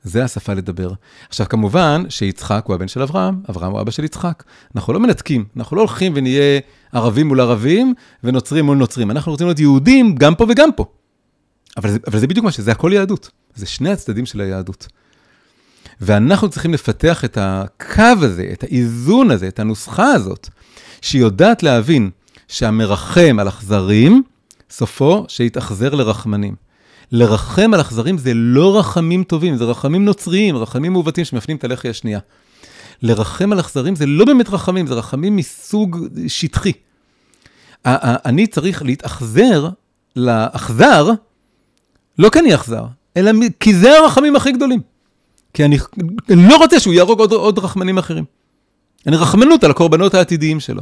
[0.03, 0.91] זה השפה לדבר.
[1.29, 4.43] עכשיו, כמובן שיצחק הוא הבן של אברהם, אברהם הוא אבא של יצחק.
[4.75, 6.59] אנחנו לא מנתקים, אנחנו לא הולכים ונהיה
[6.91, 7.93] ערבים מול ערבים
[8.23, 9.11] ונוצרים מול נוצרים.
[9.11, 10.85] אנחנו רוצים להיות יהודים גם פה וגם פה.
[11.77, 13.29] אבל זה, אבל זה בדיוק מה שזה, הכל יהדות.
[13.55, 14.87] זה שני הצדדים של היהדות.
[16.01, 20.49] ואנחנו צריכים לפתח את הקו הזה, את האיזון הזה, את הנוסחה הזאת,
[21.01, 22.09] שיודעת להבין
[22.47, 24.23] שהמרחם על אכזרים,
[24.69, 26.55] סופו שיתאכזר לרחמנים.
[27.11, 31.89] לרחם על אכזרים זה לא רחמים טובים, זה רחמים נוצריים, רחמים מעוותים שמפנים את הלחי
[31.89, 32.19] השנייה.
[33.01, 36.71] לרחם על אכזרים זה לא באמת רחמים, זה רחמים מסוג שטחי.
[37.85, 39.69] אני צריך להתאכזר
[40.15, 41.09] לאכזר,
[42.19, 42.85] לא כי אני אכזר,
[43.17, 44.81] אלא כי זה הרחמים הכי גדולים.
[45.53, 45.77] כי אני
[46.29, 48.25] לא רוצה שהוא יהרוג עוד, עוד רחמנים אחרים.
[49.07, 50.81] אני רחמנות על הקורבנות העתידיים שלו.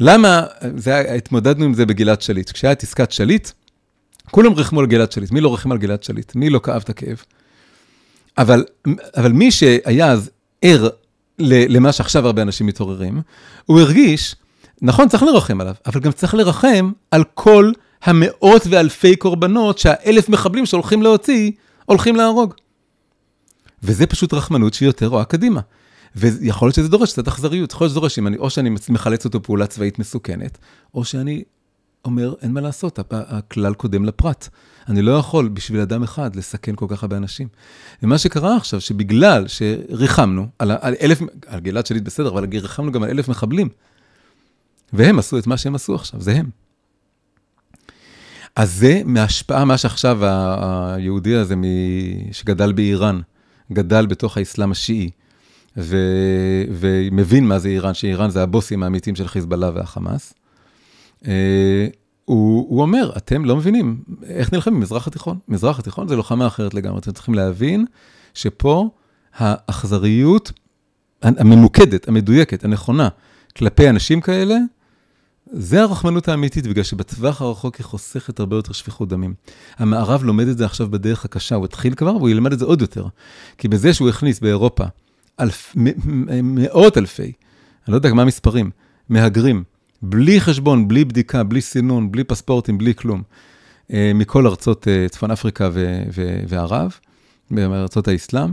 [0.00, 0.42] למה,
[0.76, 2.50] זה, התמודדנו עם זה בגלעד שליט.
[2.50, 3.50] כשהיה את עסקת שליט,
[4.30, 5.30] כולם ריחמו על גלעד שליט.
[5.30, 6.34] מי לא ריחם על גלעד שליט?
[6.34, 7.22] מי לא כאב את הכאב?
[8.38, 8.64] אבל,
[9.16, 10.30] אבל מי שהיה אז
[10.62, 10.88] ער
[11.38, 13.22] למה שעכשיו הרבה אנשים מתעוררים,
[13.66, 14.36] הוא הרגיש,
[14.82, 20.66] נכון, צריך לרחם עליו, אבל גם צריך לרחם על כל המאות ואלפי קורבנות שהאלף מחבלים
[20.66, 21.50] שהולכים להוציא,
[21.86, 22.54] הולכים להרוג.
[23.82, 25.60] וזה פשוט רחמנות שהיא יותר רואה קדימה.
[26.16, 29.42] ויכול להיות שזה דורש קצת אכזריות, יכול להיות שזה דורש, אני, או שאני מחלץ אותו
[29.42, 30.58] פעולה צבאית מסוכנת,
[30.94, 31.42] או שאני
[32.04, 34.48] אומר, אין מה לעשות, הכלל קודם לפרט.
[34.88, 37.48] אני לא יכול בשביל אדם אחד לסכן כל כך הרבה אנשים.
[38.02, 43.02] ומה שקרה עכשיו, שבגלל שריחמנו, על, על אלף, על גלעד שליט בסדר, אבל ריחמנו גם
[43.02, 43.68] על אלף מחבלים,
[44.92, 46.50] והם עשו את מה שהם עשו עכשיו, זה הם.
[48.56, 51.54] אז זה מהשפעה, מה שעכשיו היהודי הזה
[52.32, 53.20] שגדל באיראן,
[53.72, 55.10] גדל בתוך האסלאם השיעי,
[55.76, 55.96] ו,
[56.70, 60.34] ומבין מה זה איראן, שאיראן זה הבוסים האמיתיים של חיזבאללה והחמאס.
[61.26, 61.88] אה,
[62.24, 65.38] הוא, הוא אומר, אתם לא מבינים איך נלחמים במזרח התיכון.
[65.48, 67.84] מזרח התיכון זה לוחמה אחרת לגמרי, אתם צריכים להבין
[68.34, 68.90] שפה
[69.34, 70.52] האכזריות
[71.22, 73.08] הממוקדת, המדויקת, הנכונה,
[73.56, 74.56] כלפי אנשים כאלה,
[75.52, 79.34] זה הרחמנות האמיתית, בגלל שבטווח הרחוק היא חוסכת הרבה יותר שפיכות דמים.
[79.78, 82.80] המערב לומד את זה עכשיו בדרך הקשה, הוא התחיל כבר והוא ילמד את זה עוד
[82.80, 83.06] יותר.
[83.58, 84.84] כי בזה שהוא הכניס באירופה
[85.40, 85.76] אלף,
[86.42, 87.32] מאות אלפי, אני
[87.92, 88.70] לא יודע מה המספרים,
[89.08, 89.64] מהגרים,
[90.02, 93.22] בלי חשבון, בלי בדיקה, בלי סינון, בלי פספורטים, בלי כלום,
[93.92, 95.70] אה, מכל ארצות אה, צפון אפריקה
[96.48, 96.98] וערב,
[97.50, 98.50] מארצות האסלאם,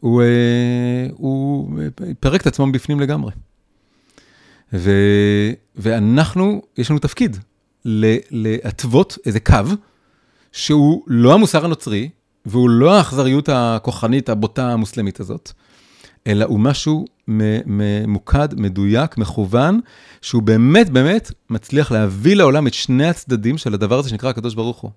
[0.00, 1.70] הוא, אה, הוא
[2.20, 3.32] פירק את עצמו בפנים לגמרי.
[4.72, 4.90] ו,
[5.76, 7.36] ואנחנו, יש לנו תפקיד
[8.30, 9.56] להתוות איזה קו
[10.52, 12.08] שהוא לא המוסר הנוצרי,
[12.46, 15.52] והוא לא האכזריות הכוחנית, הבוטה המוסלמית הזאת,
[16.26, 19.80] אלא הוא משהו ממוקד, מדויק, מכוון,
[20.22, 24.80] שהוא באמת באמת מצליח להביא לעולם את שני הצדדים של הדבר הזה שנקרא הקדוש ברוך
[24.80, 24.90] הוא.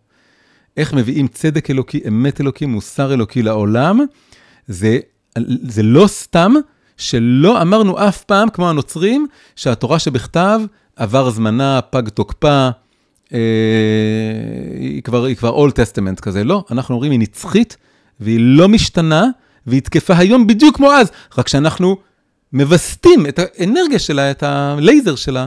[0.78, 4.00] איך מביאים צדק אלוקי, אמת אלוקי, מוסר אלוקי לעולם,
[4.68, 5.00] זה,
[5.62, 6.54] זה לא סתם
[6.98, 10.62] שלא אמרנו אף פעם, כמו הנוצרים, שהתורה שבכתב
[10.96, 12.70] עבר זמנה, פג תוקפה,
[13.34, 13.40] אה,
[14.80, 16.44] היא, כבר, Old Testament כזה.
[16.44, 17.78] לא, אנחנו אומרים, היא נצחית,
[18.20, 19.26] והיא לא משתנה,
[19.68, 21.98] והיא תקפה היום בדיוק כמו אז, רק שאנחנו
[22.54, 25.46] מווסתים את האנרגיה שלה, את הלייזר שלה,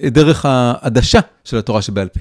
[0.00, 2.20] דרך העדשה של התורה שבעל פה.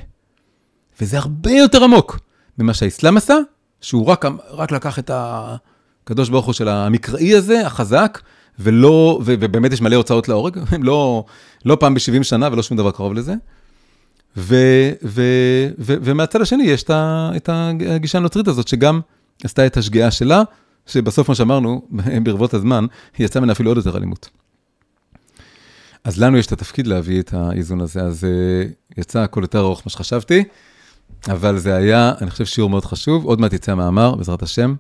[1.02, 2.20] וזה הרבה יותר עמוק
[2.58, 3.38] ממה שהאסלאם עשה,
[3.82, 8.20] שהוא רק, רק לקח את הקדוש ברוך הוא של המקראי הזה, החזק,
[8.60, 11.26] ולא, ו, ובאמת יש מלא הוצאות להורג, לא,
[11.66, 13.34] לא פעם ב-70 שנה ולא שום דבר קרוב לזה.
[14.38, 14.56] ו,
[15.04, 15.22] ו,
[15.80, 19.00] ו, ומהצד השני יש את הגישה הנוצרית הזאת, שגם
[19.44, 20.44] עשתה את השגיאה שלה,
[20.88, 21.82] שבסוף, מה שאמרנו,
[22.24, 22.86] ברבות הזמן,
[23.20, 24.30] יצאה ממנה אפילו עוד יותר אלימות.
[26.04, 29.82] אז לנו יש את התפקיד להביא את האיזון הזה, אז uh, יצא הכל יותר ארוך
[29.82, 30.44] ממה שחשבתי,
[31.30, 33.26] אבל זה היה, אני חושב, שיעור מאוד חשוב.
[33.26, 34.76] עוד מעט יצא המאמר, בעזרת השם,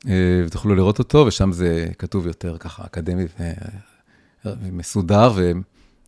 [0.00, 0.08] uh,
[0.46, 3.24] ותוכלו לראות אותו, ושם זה כתוב יותר ככה אקדמי
[4.44, 5.52] ומסודר ו,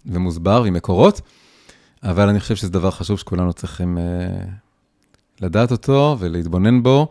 [0.06, 1.20] ומוסבר ועם מקורות,
[2.02, 3.98] אבל אני חושב שזה דבר חשוב שכולנו צריכים
[5.40, 7.08] לדעת אותו ולהתבונן בו.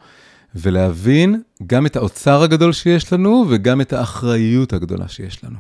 [0.56, 5.58] ולהבין גם את האוצר הגדול שיש לנו וגם את האחריות הגדולה שיש לנו.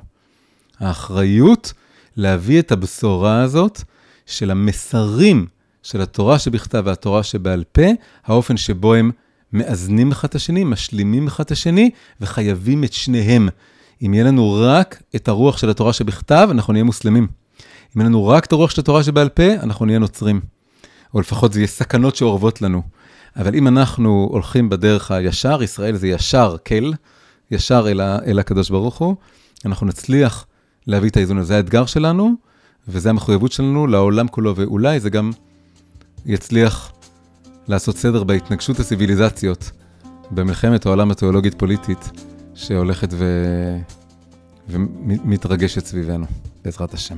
[0.79, 1.73] האחריות
[2.17, 3.81] להביא את הבשורה הזאת
[4.25, 5.45] של המסרים
[5.83, 7.81] של התורה שבכתב והתורה שבעל פה,
[8.25, 9.11] האופן שבו הם
[9.53, 11.89] מאזנים אחד את השני, משלימים אחד את השני,
[12.21, 13.49] וחייבים את שניהם.
[14.05, 17.27] אם יהיה לנו רק את הרוח של התורה שבכתב, אנחנו נהיה מוסלמים.
[17.95, 20.41] אם יהיה לנו רק את הרוח של התורה שבעל פה, אנחנו נהיה נוצרים.
[21.13, 22.81] או לפחות זה יהיה סכנות שאורבות לנו.
[23.35, 26.91] אבל אם אנחנו הולכים בדרך הישר, ישראל זה ישר כל,
[27.51, 29.15] ישר אל, אל הקדוש ברוך הוא,
[29.65, 30.45] אנחנו נצליח
[30.87, 31.47] להביא את האיזון הזה.
[31.47, 32.33] זה האתגר שלנו,
[32.87, 35.31] וזו המחויבות שלנו לעולם כולו, ואולי זה גם
[36.25, 36.91] יצליח
[37.67, 39.71] לעשות סדר בהתנגשות הציוויליזציות,
[40.31, 42.11] במלחמת העולם התיאולוגית-פוליטית,
[42.55, 43.25] שהולכת ו...
[44.69, 46.25] ומתרגשת סביבנו,
[46.65, 47.15] בעזרת השם.